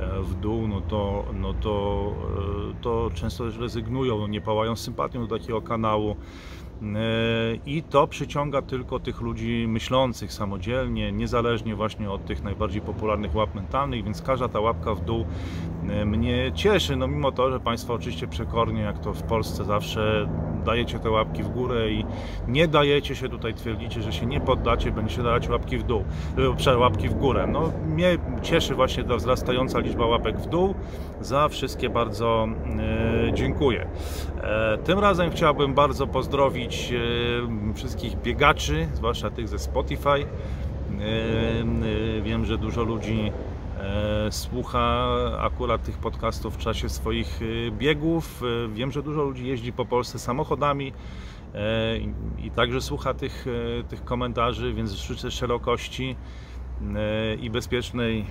e, 0.00 0.22
w 0.22 0.34
dół, 0.34 0.68
no 0.68 0.80
to, 0.80 1.24
no 1.34 1.54
to, 1.54 2.14
to 2.80 3.10
często 3.14 3.44
rezygnują, 3.50 4.18
no 4.18 4.26
nie 4.26 4.40
pałają 4.40 4.76
sympatią 4.76 5.26
do 5.26 5.38
takiego 5.38 5.62
kanału. 5.62 6.16
E, 6.82 7.54
i 7.66 7.82
to 7.82 8.06
przyciąga 8.06 8.62
tylko 8.62 9.00
tych 9.00 9.20
ludzi 9.20 9.66
myślących 9.68 10.32
samodzielnie, 10.32 11.12
niezależnie 11.12 11.74
właśnie 11.74 12.10
od 12.10 12.24
tych 12.24 12.42
najbardziej 12.42 12.80
popularnych 12.80 13.34
łap 13.34 13.54
mentalnych, 13.54 14.04
więc 14.04 14.22
każda 14.22 14.48
ta 14.48 14.60
łapka 14.60 14.94
w 14.94 15.04
dół 15.04 15.24
e, 15.88 16.04
mnie 16.04 16.52
cieszy, 16.54 16.96
no 16.96 17.08
mimo 17.08 17.32
to, 17.32 17.50
że 17.50 17.60
Państwo 17.60 17.94
oczywiście 17.94 18.26
przekornie, 18.26 18.82
jak 18.82 18.98
to 18.98 19.12
w 19.12 19.22
Polsce 19.22 19.64
zawsze 19.64 20.28
dajecie 20.64 20.98
te 20.98 21.10
łapki 21.10 21.42
w 21.42 21.48
górę 21.48 21.90
i 21.90 22.04
nie 22.48 22.68
dajecie 22.68 23.16
się 23.16 23.28
tutaj, 23.28 23.54
twierdzicie, 23.54 24.02
że 24.02 24.12
się 24.12 24.26
nie 24.26 24.40
poddacie, 24.40 24.90
będziecie 24.90 25.22
dawać 25.22 25.48
łapki 25.48 25.78
w 25.78 25.82
dół, 25.82 26.04
e, 26.66 26.78
łapki 26.78 27.08
w 27.08 27.14
górę. 27.14 27.48
No 27.52 27.72
mnie 27.86 28.18
cieszy 28.42 28.74
właśnie 28.74 29.04
ta 29.04 29.16
wzrastająca 29.16 29.78
liczba 29.78 30.06
łapek 30.06 30.38
w 30.38 30.46
dół, 30.46 30.74
za 31.20 31.48
wszystkie 31.48 31.90
bardzo 31.90 32.48
dziękuję. 33.32 33.86
Tym 34.84 34.98
razem 34.98 35.30
chciałbym 35.30 35.74
bardzo 35.74 36.06
pozdrowić 36.06 36.71
E, 36.72 37.74
wszystkich 37.74 38.16
biegaczy, 38.22 38.88
zwłaszcza 38.94 39.30
tych 39.30 39.48
ze 39.48 39.58
Spotify. 39.58 40.08
E, 40.08 40.24
e, 42.18 42.22
wiem, 42.22 42.44
że 42.44 42.58
dużo 42.58 42.82
ludzi 42.82 43.32
słucha 44.30 45.08
akurat 45.38 45.82
tych 45.82 45.98
podcastów 45.98 46.54
w 46.54 46.58
czasie 46.58 46.88
swoich 46.88 47.40
biegów. 47.70 48.42
Wiem, 48.72 48.92
że 48.92 49.02
dużo 49.02 49.22
ludzi 49.22 49.46
jeździ 49.46 49.72
po 49.72 49.84
Polsce 49.84 50.18
samochodami 50.18 50.92
i 52.38 52.50
także 52.50 52.80
słucha 52.80 53.14
tych, 53.14 53.46
tych 53.88 54.04
komentarzy, 54.04 54.74
więc 54.74 54.92
życzę 54.92 55.30
szerokości 55.30 56.16
i 57.40 57.50
bezpiecznej 57.50 58.26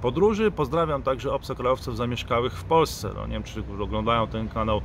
podróży. 0.00 0.50
Pozdrawiam 0.50 1.02
także 1.02 1.32
obcokrajowców 1.32 1.96
zamieszkałych 1.96 2.52
w 2.52 2.64
Polsce. 2.64 3.10
No, 3.14 3.26
nie 3.26 3.32
wiem, 3.32 3.42
czy 3.42 3.62
oglądają 3.80 4.26
ten 4.26 4.48
kanał 4.48 4.80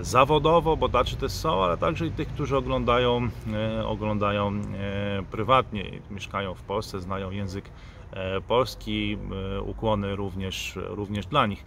zawodowo, 0.00 0.76
bo 0.76 0.88
tacy 0.88 1.16
też 1.16 1.32
są, 1.32 1.64
ale 1.64 1.76
także 1.76 2.06
i 2.06 2.10
tych, 2.10 2.28
którzy 2.28 2.56
oglądają, 2.56 3.28
e, 3.52 3.86
oglądają 3.86 4.48
e, 4.48 5.22
prywatnie, 5.30 5.84
mieszkają 6.10 6.54
w 6.54 6.62
Polsce, 6.62 7.00
znają 7.00 7.30
język 7.30 7.70
e, 8.10 8.40
polski, 8.40 9.18
ukłony 9.64 10.16
również, 10.16 10.78
również 10.88 11.26
dla 11.26 11.46
nich. 11.46 11.64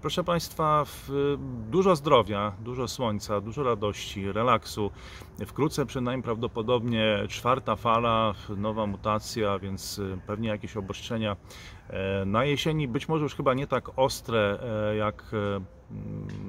Proszę 0.00 0.24
Państwa, 0.24 0.84
dużo 1.70 1.96
zdrowia, 1.96 2.52
dużo 2.60 2.88
słońca, 2.88 3.40
dużo 3.40 3.62
radości, 3.62 4.32
relaksu. 4.32 4.90
Wkrótce 5.46 5.86
przynajmniej 5.86 6.22
prawdopodobnie 6.22 7.18
czwarta 7.28 7.76
fala, 7.76 8.34
nowa 8.56 8.86
mutacja, 8.86 9.58
więc 9.58 10.00
pewnie 10.26 10.48
jakieś 10.48 10.76
obostrzenia 10.76 11.36
na 12.26 12.44
jesieni, 12.44 12.88
być 12.88 13.08
może 13.08 13.22
już 13.22 13.34
chyba 13.34 13.54
nie 13.54 13.66
tak 13.66 13.98
ostre 13.98 14.58
jak 14.98 15.24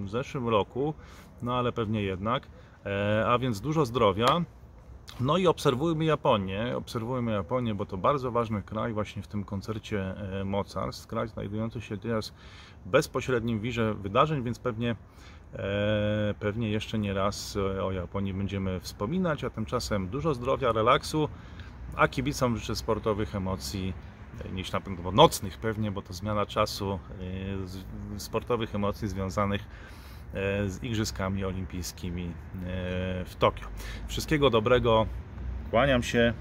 w 0.03 0.09
zeszłym 0.09 0.47
roku, 0.49 0.93
no 1.41 1.55
ale 1.55 1.71
pewnie 1.71 2.01
jednak. 2.01 2.47
E, 2.85 3.25
a 3.27 3.39
więc 3.39 3.61
dużo 3.61 3.85
zdrowia, 3.85 4.41
No 5.19 5.37
i 5.37 5.47
obserwujmy 5.47 6.05
Japonię, 6.05 6.77
obserwujmy 6.77 7.31
Japonię, 7.31 7.75
bo 7.75 7.85
to 7.85 7.97
bardzo 7.97 8.31
ważny 8.31 8.61
kraj 8.61 8.93
właśnie 8.93 9.21
w 9.21 9.27
tym 9.27 9.43
koncercie 9.43 10.15
e, 10.41 10.43
mocarstw, 10.43 11.07
kraj 11.07 11.27
znajdujący 11.27 11.81
się 11.81 11.97
teraz 11.97 12.33
bezpośrednim 12.85 13.59
wirze 13.59 13.93
wydarzeń, 13.93 14.43
więc 14.43 14.59
pewnie, 14.59 14.95
e, 15.53 16.33
pewnie 16.39 16.71
jeszcze 16.71 16.99
nie 16.99 17.13
raz 17.13 17.55
e, 17.55 17.83
o 17.83 17.91
Japonii 17.91 18.33
będziemy 18.33 18.79
wspominać, 18.79 19.43
a 19.43 19.49
tymczasem 19.49 20.07
dużo 20.07 20.33
zdrowia, 20.33 20.71
relaksu, 20.71 21.29
a 21.95 22.07
kibicom 22.07 22.57
życzę 22.57 22.75
sportowych 22.75 23.35
emocji, 23.35 23.93
e, 24.45 24.49
niż 24.49 24.71
na 24.71 24.81
pewno 24.81 25.11
nocnych 25.11 25.57
pewnie, 25.57 25.91
bo 25.91 26.01
to 26.01 26.13
zmiana 26.13 26.45
czasu, 26.45 26.99
sportowych 28.17 28.75
emocji 28.75 29.07
związanych 29.07 29.61
z 30.67 30.83
Igrzyskami 30.83 31.45
Olimpijskimi 31.45 32.31
w 33.25 33.35
Tokio. 33.39 33.67
Wszystkiego 34.07 34.49
dobrego, 34.49 35.05
kłaniam 35.71 36.03
się, 36.03 36.33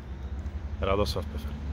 Radosław 0.80 1.26
Pefer. 1.26 1.65